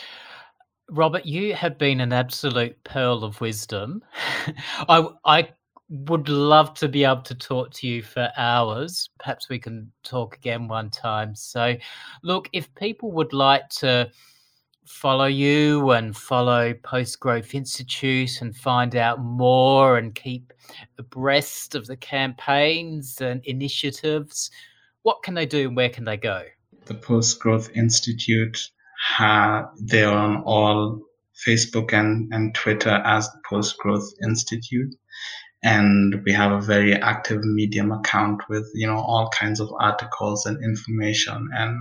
Robert, 0.91 1.25
you 1.25 1.55
have 1.55 1.79
been 1.79 2.01
an 2.01 2.13
absolute 2.13 2.77
pearl 2.85 3.25
of 3.25 3.41
wisdom. 3.41 4.03
I, 4.89 5.07
I 5.25 5.49
would 5.89 6.29
love 6.29 6.75
to 6.75 6.89
be 6.89 7.05
able 7.05 7.23
to 7.23 7.35
talk 7.35 7.73
to 7.75 7.87
you 7.87 8.03
for 8.03 8.29
hours. 8.37 9.09
Perhaps 9.19 9.49
we 9.49 9.59
can 9.59 9.91
talk 10.05 10.37
again 10.37 10.69
one 10.69 10.91
time. 10.91 11.35
So, 11.35 11.77
look, 12.23 12.49
if 12.53 12.73
people 12.75 13.11
would 13.13 13.33
like 13.33 13.69
to 13.81 14.11
follow 14.87 15.27
you 15.27 15.93
and 15.93 16.17
follow 16.17 16.75
Post 16.75 17.21
Growth 17.21 17.55
Institute 17.55 18.43
and 18.43 18.55
find 18.55 18.97
out 18.97 19.21
more 19.21 19.97
and 19.97 20.15
keep 20.15 20.53
abreast 20.99 21.75
of 21.75 21.87
the 21.87 21.97
campaigns 21.97 23.21
and 23.21 23.45
initiatives, 23.47 24.51
what 25.03 25.23
can 25.23 25.35
they 25.35 25.47
do 25.47 25.69
and 25.69 25.77
where 25.77 25.89
can 25.91 26.05
they 26.05 26.17
go? 26.17 26.43
The 26.87 26.95
Post 26.95 27.41
Growth 27.41 27.71
Institute, 27.75 28.59
ha- 29.03 29.71
they're 29.79 30.11
on 30.11 30.43
all 30.45 31.01
Facebook 31.47 31.93
and, 31.93 32.33
and 32.33 32.55
Twitter 32.55 32.91
as 32.91 33.29
the 33.31 33.41
Post 33.49 33.79
Growth 33.79 34.09
Institute. 34.23 34.95
And 35.63 36.23
we 36.25 36.33
have 36.33 36.53
a 36.53 36.61
very 36.61 36.95
active 36.95 37.45
Medium 37.45 37.93
account 37.93 38.43
with, 38.49 38.67
you 38.75 38.87
know, 38.87 38.97
all 38.97 39.31
kinds 39.39 39.61
of 39.61 39.71
articles 39.79 40.47
and 40.47 40.63
information 40.65 41.51
and, 41.53 41.77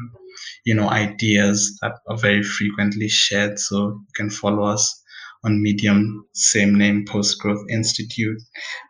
you 0.66 0.76
know, 0.76 0.90
ideas 0.90 1.78
that 1.82 1.94
are 2.10 2.18
very 2.18 2.44
frequently 2.44 3.08
shared. 3.08 3.58
So 3.58 3.78
you 3.78 4.14
can 4.16 4.30
follow 4.30 4.64
us 4.64 5.02
on 5.46 5.62
Medium, 5.62 6.26
same 6.34 6.76
name, 6.76 7.06
Post 7.06 7.40
Growth 7.40 7.66
Institute. 7.70 8.42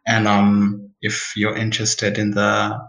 And 0.07 0.27
um, 0.27 0.91
if 1.01 1.33
you're 1.35 1.55
interested 1.55 2.17
in 2.17 2.31
the 2.31 2.79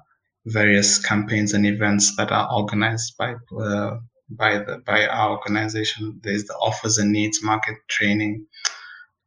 various 0.47 0.99
campaigns 0.99 1.53
and 1.53 1.67
events 1.67 2.17
that 2.17 2.33
are 2.33 2.49
organized 2.53 3.17
by 3.19 3.35
uh, 3.59 3.99
by 4.31 4.59
the 4.59 4.83
by 4.87 5.07
our 5.07 5.31
organization. 5.37 6.21
There's 6.23 6.45
the 6.45 6.55
offers 6.55 6.99
and 6.99 7.13
needs 7.13 7.43
market 7.43 7.77
training, 7.89 8.47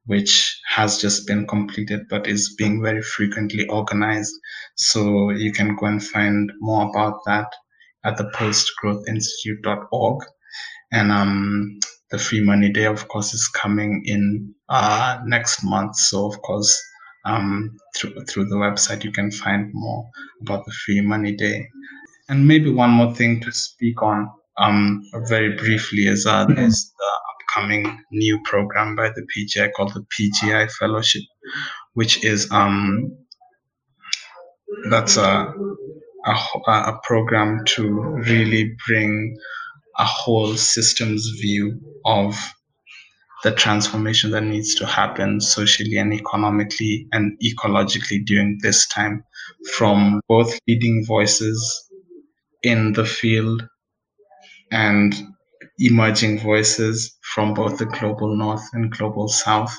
which 0.05 0.59
has 0.67 0.97
just 0.99 1.27
been 1.27 1.45
completed 1.47 2.07
but 2.09 2.27
is 2.27 2.55
being 2.57 2.81
very 2.81 3.01
frequently 3.01 3.67
organized. 3.67 4.33
So 4.75 5.29
you 5.29 5.51
can 5.51 5.75
go 5.75 5.85
and 5.87 6.03
find 6.03 6.51
more 6.59 6.89
about 6.89 7.19
that 7.25 7.53
at 8.03 8.17
the 8.17 8.25
postgrowthinstitute.org. 8.35 10.23
And 10.91 11.11
um, 11.11 11.79
the 12.11 12.19
free 12.19 12.41
money 12.41 12.71
day, 12.71 12.85
of 12.85 13.07
course, 13.07 13.33
is 13.33 13.47
coming 13.47 14.03
in 14.05 14.53
uh, 14.69 15.19
next 15.25 15.63
month. 15.63 15.95
So 15.95 16.27
of 16.27 16.41
course, 16.41 16.79
um, 17.25 17.77
through 17.95 18.25
through 18.25 18.45
the 18.45 18.55
website 18.55 19.03
you 19.03 19.11
can 19.11 19.31
find 19.31 19.71
more 19.73 20.09
about 20.41 20.65
the 20.65 20.71
free 20.85 21.01
money 21.01 21.35
day. 21.35 21.67
And 22.29 22.47
maybe 22.47 22.71
one 22.71 22.91
more 22.91 23.13
thing 23.13 23.41
to 23.41 23.51
speak 23.51 24.01
on 24.01 24.29
um, 24.57 25.03
very 25.27 25.55
briefly 25.55 26.07
is 26.07 26.25
uh, 26.25 26.45
there's 26.45 26.91
the 26.97 27.11
upcoming 27.31 27.99
new 28.11 28.39
program 28.43 28.95
by 28.95 29.09
the 29.09 29.25
PGI 29.35 29.71
called 29.73 29.93
the 29.93 30.05
PGI 30.13 30.71
Fellowship, 30.71 31.23
which 31.93 32.23
is 32.23 32.51
um, 32.51 33.17
that's 34.89 35.17
a, 35.17 35.53
a, 36.25 36.31
a 36.67 36.99
program 37.03 37.63
to 37.65 37.89
really 37.89 38.75
bring 38.87 39.37
a 39.97 40.05
whole 40.05 40.55
systems 40.55 41.29
view 41.41 41.79
of 42.05 42.35
the 43.43 43.51
transformation 43.51 44.31
that 44.31 44.43
needs 44.43 44.73
to 44.75 44.85
happen 44.85 45.39
socially 45.39 45.97
and 45.97 46.13
economically 46.13 47.07
and 47.11 47.37
ecologically 47.43 48.25
during 48.25 48.57
this 48.61 48.87
time 48.87 49.23
from 49.75 50.21
both 50.29 50.57
leading 50.67 51.05
voices 51.05 51.89
in 52.63 52.93
the 52.93 53.05
field 53.05 53.67
and 54.71 55.13
emerging 55.77 56.39
voices 56.39 57.17
from 57.33 57.53
both 57.53 57.77
the 57.77 57.85
global 57.85 58.35
north 58.35 58.63
and 58.73 58.91
global 58.91 59.27
south 59.27 59.75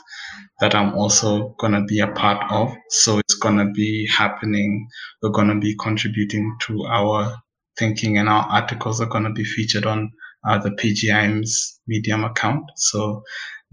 that 0.61 0.75
I'm 0.75 0.95
also 0.95 1.55
going 1.59 1.73
to 1.73 1.85
be 1.85 2.01
a 2.01 2.09
part 2.09 2.51
of. 2.51 2.75
So 2.91 3.19
it's 3.19 3.35
going 3.35 3.59
to 3.59 3.71
be 3.73 4.07
happening. 4.07 4.87
We're 5.23 5.31
going 5.31 5.49
to 5.49 5.59
be 5.59 5.75
contributing 5.77 6.57
to 6.63 6.85
our 6.85 7.37
thinking 7.79 8.19
and 8.19 8.29
our 8.29 8.45
articles 8.45 9.01
are 9.01 9.07
going 9.07 9.25
to 9.25 9.33
be 9.33 9.45
featured 9.45 9.87
on 9.87 10.13
uh, 10.47 10.59
the 10.59 10.71
PGIM's 10.71 11.81
Medium 11.87 12.25
account. 12.25 12.65
So 12.77 13.23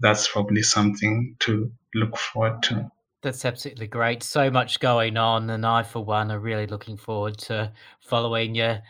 that's 0.00 0.28
probably 0.28 0.62
something 0.62 1.36
to 1.40 1.70
look 1.94 2.16
forward 2.16 2.62
to. 2.64 2.90
That's 3.22 3.44
absolutely 3.44 3.86
great. 3.86 4.22
So 4.22 4.50
much 4.50 4.80
going 4.80 5.16
on, 5.16 5.48
and 5.50 5.64
I, 5.64 5.84
for 5.84 6.04
one, 6.04 6.32
are 6.32 6.40
really 6.40 6.66
looking 6.66 6.96
forward 6.96 7.38
to 7.38 7.72
following 8.00 8.54
your 8.56 8.80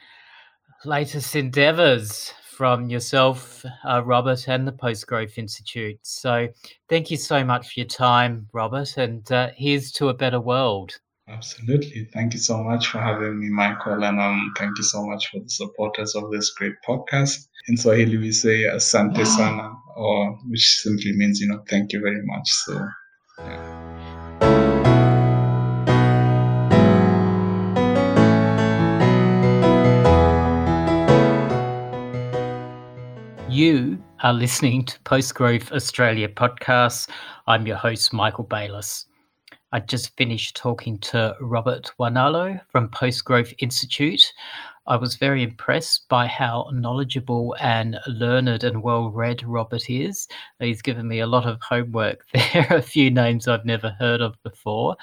latest 0.84 1.36
endeavors 1.36 2.32
from 2.56 2.88
yourself, 2.88 3.64
uh, 3.86 4.02
Robert, 4.04 4.48
and 4.48 4.66
the 4.66 4.72
Post 4.72 5.06
Growth 5.06 5.36
Institute. 5.36 5.98
So, 6.02 6.48
thank 6.88 7.10
you 7.10 7.16
so 7.18 7.44
much 7.44 7.74
for 7.74 7.80
your 7.80 7.88
time, 7.88 8.48
Robert, 8.52 8.96
and 8.96 9.30
uh, 9.30 9.50
here's 9.56 9.92
to 9.92 10.08
a 10.08 10.14
better 10.14 10.40
world. 10.40 10.98
Absolutely. 11.32 12.04
Thank 12.12 12.34
you 12.34 12.38
so 12.38 12.62
much 12.62 12.88
for 12.88 12.98
having 12.98 13.40
me, 13.40 13.48
Michael. 13.48 14.04
And 14.04 14.20
um, 14.20 14.52
thank 14.58 14.76
you 14.76 14.84
so 14.84 15.04
much 15.06 15.28
for 15.30 15.40
the 15.40 15.48
supporters 15.48 16.14
of 16.14 16.30
this 16.30 16.50
great 16.50 16.74
podcast. 16.86 17.48
In 17.68 17.76
Swahili, 17.76 18.18
we 18.18 18.32
say 18.32 18.64
asante 18.64 19.26
sana, 19.26 19.72
or 19.96 20.38
which 20.48 20.76
simply 20.82 21.12
means, 21.14 21.40
you 21.40 21.48
know, 21.48 21.62
thank 21.70 21.92
you 21.92 22.00
very 22.00 22.22
much. 22.24 22.48
So, 22.48 22.86
yeah. 23.38 23.78
You 33.48 33.98
are 34.22 34.32
listening 34.32 34.84
to 34.84 35.00
Post 35.00 35.34
Growth 35.34 35.72
Australia 35.72 36.28
podcasts. 36.28 37.08
I'm 37.46 37.66
your 37.66 37.76
host, 37.76 38.12
Michael 38.12 38.44
Bayliss. 38.44 39.06
I 39.74 39.80
just 39.80 40.14
finished 40.18 40.54
talking 40.54 40.98
to 40.98 41.34
Robert 41.40 41.92
Wanalo 41.98 42.60
from 42.68 42.90
Post 42.90 43.24
Growth 43.24 43.54
Institute. 43.58 44.30
I 44.86 44.96
was 44.96 45.16
very 45.16 45.42
impressed 45.42 46.06
by 46.10 46.26
how 46.26 46.68
knowledgeable 46.74 47.56
and 47.58 47.98
learned 48.06 48.64
and 48.64 48.82
well 48.82 49.10
read 49.10 49.42
Robert 49.42 49.88
is. 49.88 50.28
He's 50.58 50.82
given 50.82 51.08
me 51.08 51.20
a 51.20 51.26
lot 51.26 51.46
of 51.46 51.58
homework 51.62 52.26
there, 52.34 52.66
a 52.68 52.82
few 52.82 53.10
names 53.10 53.48
I've 53.48 53.64
never 53.64 53.96
heard 53.98 54.20
of 54.20 54.34
before. 54.42 54.94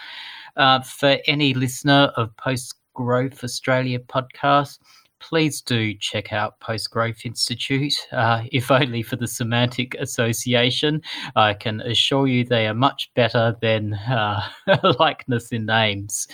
Uh, 0.55 0.81
for 0.81 1.17
any 1.25 1.55
listener 1.55 2.11
of 2.15 2.37
Post 2.37 2.75
Growth 2.93 3.43
Australia 3.43 3.97
podcast, 3.97 4.77
please 5.19 5.61
do 5.61 5.93
check 5.93 6.33
out 6.33 6.59
Post 6.59 6.91
Growth 6.91 7.25
Institute, 7.25 7.95
uh, 8.11 8.43
if 8.51 8.71
only 8.71 9.03
for 9.03 9.15
the 9.15 9.27
semantic 9.27 9.95
association. 9.95 11.01
I 11.35 11.53
can 11.53 11.81
assure 11.81 12.27
you 12.27 12.43
they 12.43 12.67
are 12.67 12.73
much 12.73 13.11
better 13.15 13.55
than 13.61 13.93
uh, 13.93 14.41
likeness 14.99 15.51
in 15.51 15.65
names. 15.65 16.27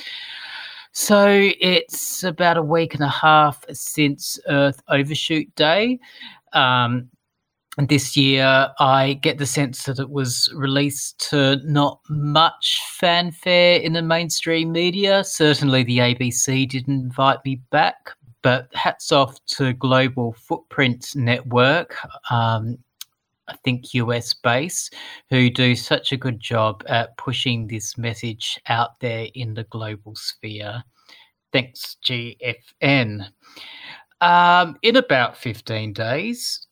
So 0.92 1.52
it's 1.60 2.24
about 2.24 2.56
a 2.56 2.62
week 2.62 2.94
and 2.94 3.04
a 3.04 3.10
half 3.10 3.66
since 3.74 4.40
Earth 4.48 4.82
Overshoot 4.88 5.54
Day. 5.56 6.00
Um, 6.54 7.10
this 7.78 8.16
year, 8.16 8.70
I 8.80 9.20
get 9.22 9.38
the 9.38 9.46
sense 9.46 9.84
that 9.84 10.00
it 10.00 10.10
was 10.10 10.52
released 10.56 11.30
to 11.30 11.58
not 11.66 12.00
much 12.10 12.82
fanfare 12.92 13.80
in 13.80 13.92
the 13.94 14.02
mainstream 14.02 14.72
media. 14.72 15.24
Certainly, 15.26 15.84
the 15.84 15.98
ABC 15.98 16.70
didn't 16.70 17.02
invite 17.02 17.40
me 17.44 17.62
back, 17.72 18.12
but 18.46 18.68
hats 18.76 19.12
off 19.12 19.44
to 19.48 19.74
Global 19.74 20.32
Footprint 20.34 21.16
Network, 21.16 21.98
um, 22.32 22.78
I 23.48 23.56
think 23.64 23.96
US 23.96 24.36
based, 24.36 24.94
who 25.32 25.50
do 25.50 25.76
such 25.76 26.12
a 26.12 26.18
good 26.18 26.40
job 26.40 26.84
at 26.86 27.18
pushing 27.18 27.66
this 27.66 27.98
message 27.98 28.62
out 28.68 29.00
there 29.00 29.30
in 29.34 29.56
the 29.56 29.64
global 29.64 30.14
sphere. 30.14 30.84
Thanks, 31.54 31.98
GFN. 32.06 33.30
Um, 34.22 34.78
in 34.84 34.98
about 34.98 35.36
15 35.36 35.94
days, 35.94 36.65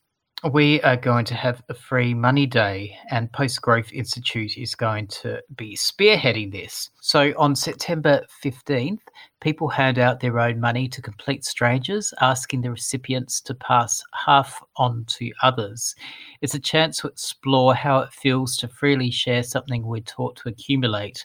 we 0.52 0.80
are 0.82 0.96
going 0.96 1.24
to 1.24 1.34
have 1.34 1.62
a 1.70 1.74
free 1.74 2.12
money 2.12 2.44
day, 2.44 2.96
and 3.10 3.32
Post 3.32 3.62
Growth 3.62 3.90
Institute 3.92 4.58
is 4.58 4.74
going 4.74 5.06
to 5.06 5.40
be 5.56 5.74
spearheading 5.74 6.52
this. 6.52 6.90
So 7.00 7.32
on 7.38 7.56
September 7.56 8.20
15th, 8.44 9.00
people 9.40 9.68
hand 9.68 9.98
out 9.98 10.20
their 10.20 10.38
own 10.38 10.60
money 10.60 10.86
to 10.88 11.00
complete 11.00 11.46
strangers, 11.46 12.12
asking 12.20 12.60
the 12.60 12.70
recipients 12.70 13.40
to 13.40 13.54
pass 13.54 14.02
half 14.12 14.62
on 14.76 15.04
to 15.08 15.32
others. 15.42 15.94
It's 16.42 16.54
a 16.54 16.60
chance 16.60 16.98
to 16.98 17.08
explore 17.08 17.74
how 17.74 18.00
it 18.00 18.12
feels 18.12 18.58
to 18.58 18.68
freely 18.68 19.10
share 19.10 19.42
something 19.42 19.86
we're 19.86 20.00
taught 20.00 20.36
to 20.36 20.50
accumulate. 20.50 21.24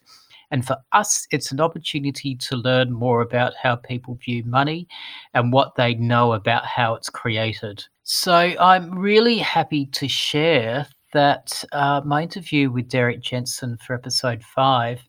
And 0.52 0.66
for 0.66 0.78
us, 0.94 1.28
it's 1.32 1.52
an 1.52 1.60
opportunity 1.60 2.36
to 2.36 2.56
learn 2.56 2.92
more 2.92 3.22
about 3.22 3.54
how 3.62 3.76
people 3.76 4.16
view 4.16 4.44
money 4.46 4.88
and 5.34 5.54
what 5.54 5.76
they 5.76 5.94
know 5.96 6.34
about 6.34 6.66
how 6.66 6.96
it's 6.96 7.10
created. 7.10 7.84
So 8.12 8.34
I'm 8.34 8.97
really 8.97 9.38
happy 9.38 9.86
to 9.86 10.07
share 10.07 10.88
that 11.14 11.64
uh, 11.72 12.01
my 12.03 12.24
interview 12.24 12.72
with 12.72 12.89
Derrick 12.89 13.22
Jensen 13.22 13.78
for 13.78 13.93
episode 13.93 14.41
five 14.43 14.99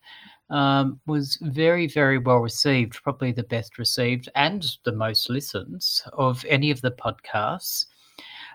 um, 0.50 1.00
was 1.06 1.38
very, 1.40 1.86
very 1.86 2.18
well 2.18 2.40
received, 2.40 3.02
probably 3.02 3.32
the 3.32 3.42
best 3.44 3.78
received 3.78 4.28
and 4.34 4.76
the 4.84 4.92
most 4.92 5.30
listens 5.30 6.02
of 6.12 6.44
any 6.46 6.70
of 6.70 6.82
the 6.82 6.90
podcasts. 6.90 7.86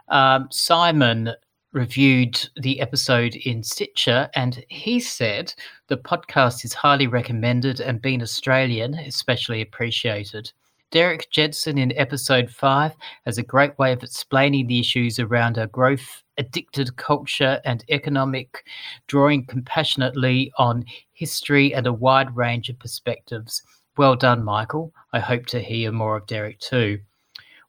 Um, 0.10 0.48
Simon 0.52 1.32
reviewed 1.74 2.48
the 2.56 2.80
episode 2.82 3.36
in 3.38 3.64
Stitcher, 3.64 4.30
and 4.36 4.64
he 4.70 5.00
said 5.00 5.56
the 5.88 5.98
podcast 5.98 6.64
is 6.64 6.74
highly 6.76 7.08
recommended 7.08 7.80
and 7.80 8.00
being 8.00 8.22
Australian, 8.22 8.94
especially 8.94 9.62
appreciated. 9.62 10.52
Derrick 10.96 11.30
Jensen 11.30 11.78
in 11.78 11.92
episode 11.98 12.50
five 12.50 12.94
has 13.26 13.38
a 13.38 13.44
great 13.44 13.78
way 13.78 13.92
of 13.92 14.02
explaining 14.02 14.68
the 14.68 14.80
issues 14.80 15.20
around 15.20 15.58
our 15.58 15.68
growth 15.68 16.24
addicted 16.38 16.96
culture 16.96 17.60
and 17.66 17.84
economic, 17.90 18.64
drawing 19.08 19.46
compassionately 19.46 20.54
on 20.58 20.86
history 21.12 21.74
and 21.74 21.86
a 21.86 21.92
wide 21.92 22.34
range 22.34 22.70
of 22.70 22.80
perspectives. 22.80 23.62
Well 23.98 24.16
done, 24.16 24.46
Michael. 24.46 24.94
I 25.12 25.20
hope 25.20 25.48
to 25.48 25.60
hear 25.60 25.92
more 25.92 26.16
of 26.16 26.28
Derrick 26.28 26.60
too. 26.60 27.02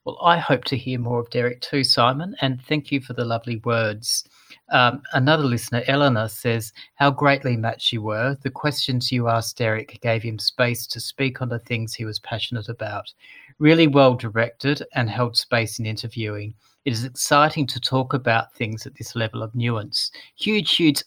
Well, 0.05 0.17
I 0.23 0.37
hope 0.37 0.63
to 0.63 0.77
hear 0.77 0.97
more 0.97 1.19
of 1.19 1.29
Derrick 1.29 1.59
too, 1.59 1.83
Simon, 1.83 2.33
and 2.39 2.61
thank 2.61 2.93
you 2.93 3.01
for 3.01 3.11
the 3.11 3.25
lovely 3.25 3.57
words. 3.65 4.23
Um, 4.69 5.01
another 5.13 5.43
listener, 5.43 5.83
Eleanor, 5.87 6.27
says, 6.27 6.73
How 6.95 7.11
greatly 7.11 7.55
matched 7.55 7.93
you 7.93 8.01
were. 8.01 8.37
The 8.41 8.49
questions 8.49 9.11
you 9.11 9.29
asked 9.29 9.57
Derrick 9.57 9.99
gave 10.01 10.23
him 10.23 10.39
space 10.39 10.85
to 10.87 10.99
speak 10.99 11.41
on 11.41 11.49
the 11.49 11.59
things 11.59 11.93
he 11.93 12.05
was 12.05 12.19
passionate 12.19 12.69
about. 12.69 13.11
Really 13.59 13.87
well 13.87 14.13
directed 14.13 14.83
and 14.93 15.09
held 15.09 15.37
space 15.37 15.79
in 15.79 15.85
interviewing. 15.85 16.53
It 16.85 16.93
is 16.93 17.05
exciting 17.05 17.67
to 17.67 17.79
talk 17.79 18.13
about 18.13 18.53
things 18.53 18.85
at 18.85 18.95
this 18.95 19.15
level 19.15 19.41
of 19.41 19.55
nuance. 19.55 20.11
Huge, 20.35 20.75
huge 20.75 21.03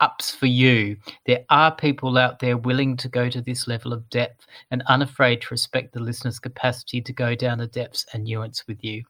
ups 0.00 0.34
for 0.34 0.46
you. 0.46 0.96
There 1.26 1.44
are 1.50 1.74
people 1.74 2.18
out 2.18 2.38
there 2.38 2.56
willing 2.56 2.96
to 2.98 3.08
go 3.08 3.30
to 3.30 3.40
this 3.40 3.66
level 3.68 3.92
of 3.92 4.08
depth 4.10 4.46
and 4.70 4.82
unafraid 4.86 5.42
to 5.42 5.48
respect 5.50 5.92
the 5.92 6.00
listener's 6.00 6.38
capacity 6.38 7.00
to 7.00 7.12
go 7.12 7.34
down 7.34 7.58
the 7.58 7.66
depths 7.66 8.06
and 8.12 8.24
nuance 8.24 8.66
with 8.66 8.82
you. 8.82 9.04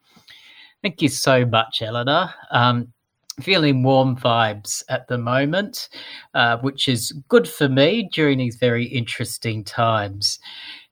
Thank 0.83 1.01
you 1.01 1.09
so 1.09 1.47
much, 1.47 1.81
Eleanor. 1.81 2.33
Um, 2.51 2.93
feeling 3.41 3.83
warm 3.83 4.17
vibes 4.17 4.83
at 4.89 5.09
the 5.09 5.19
moment, 5.19 5.89
uh, 6.35 6.59
which 6.59 6.89
is 6.89 7.13
good 7.29 7.49
for 7.49 7.69
me 7.69 8.09
during 8.13 8.39
these 8.39 8.57
very 8.57 8.85
interesting 8.85 9.65
times. 9.65 10.39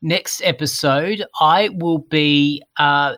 Next 0.01 0.43
episode, 0.43 1.25
I 1.41 1.71
will 1.75 1.99
be 1.99 2.63
uh, 2.79 3.17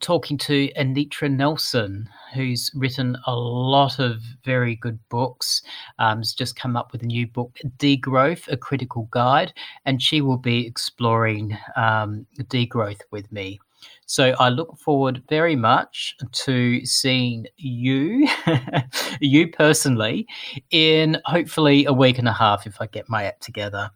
talking 0.00 0.38
to 0.38 0.70
Anitra 0.76 1.30
Nelson, 1.30 2.08
who's 2.32 2.70
written 2.74 3.16
a 3.26 3.34
lot 3.34 3.98
of 3.98 4.22
very 4.44 4.76
good 4.76 4.98
books. 5.08 5.62
Um, 5.98 6.18
has 6.18 6.32
just 6.32 6.56
come 6.56 6.76
up 6.76 6.92
with 6.92 7.02
a 7.02 7.06
new 7.06 7.26
book, 7.26 7.56
Degrowth: 7.78 8.50
A 8.50 8.56
Critical 8.56 9.08
Guide, 9.10 9.52
and 9.84 10.02
she 10.02 10.20
will 10.20 10.38
be 10.38 10.66
exploring 10.66 11.56
um, 11.76 12.26
degrowth 12.38 13.00
with 13.10 13.30
me. 13.30 13.60
So 14.06 14.34
I 14.38 14.48
look 14.48 14.76
forward 14.78 15.22
very 15.28 15.56
much 15.56 16.16
to 16.44 16.84
seeing 16.84 17.46
you, 17.56 18.28
you 19.20 19.48
personally, 19.50 20.26
in 20.70 21.20
hopefully 21.24 21.84
a 21.86 21.92
week 21.92 22.18
and 22.18 22.28
a 22.28 22.32
half 22.32 22.66
if 22.66 22.80
I 22.80 22.86
get 22.86 23.08
my 23.08 23.24
act 23.24 23.42
together. 23.42 23.90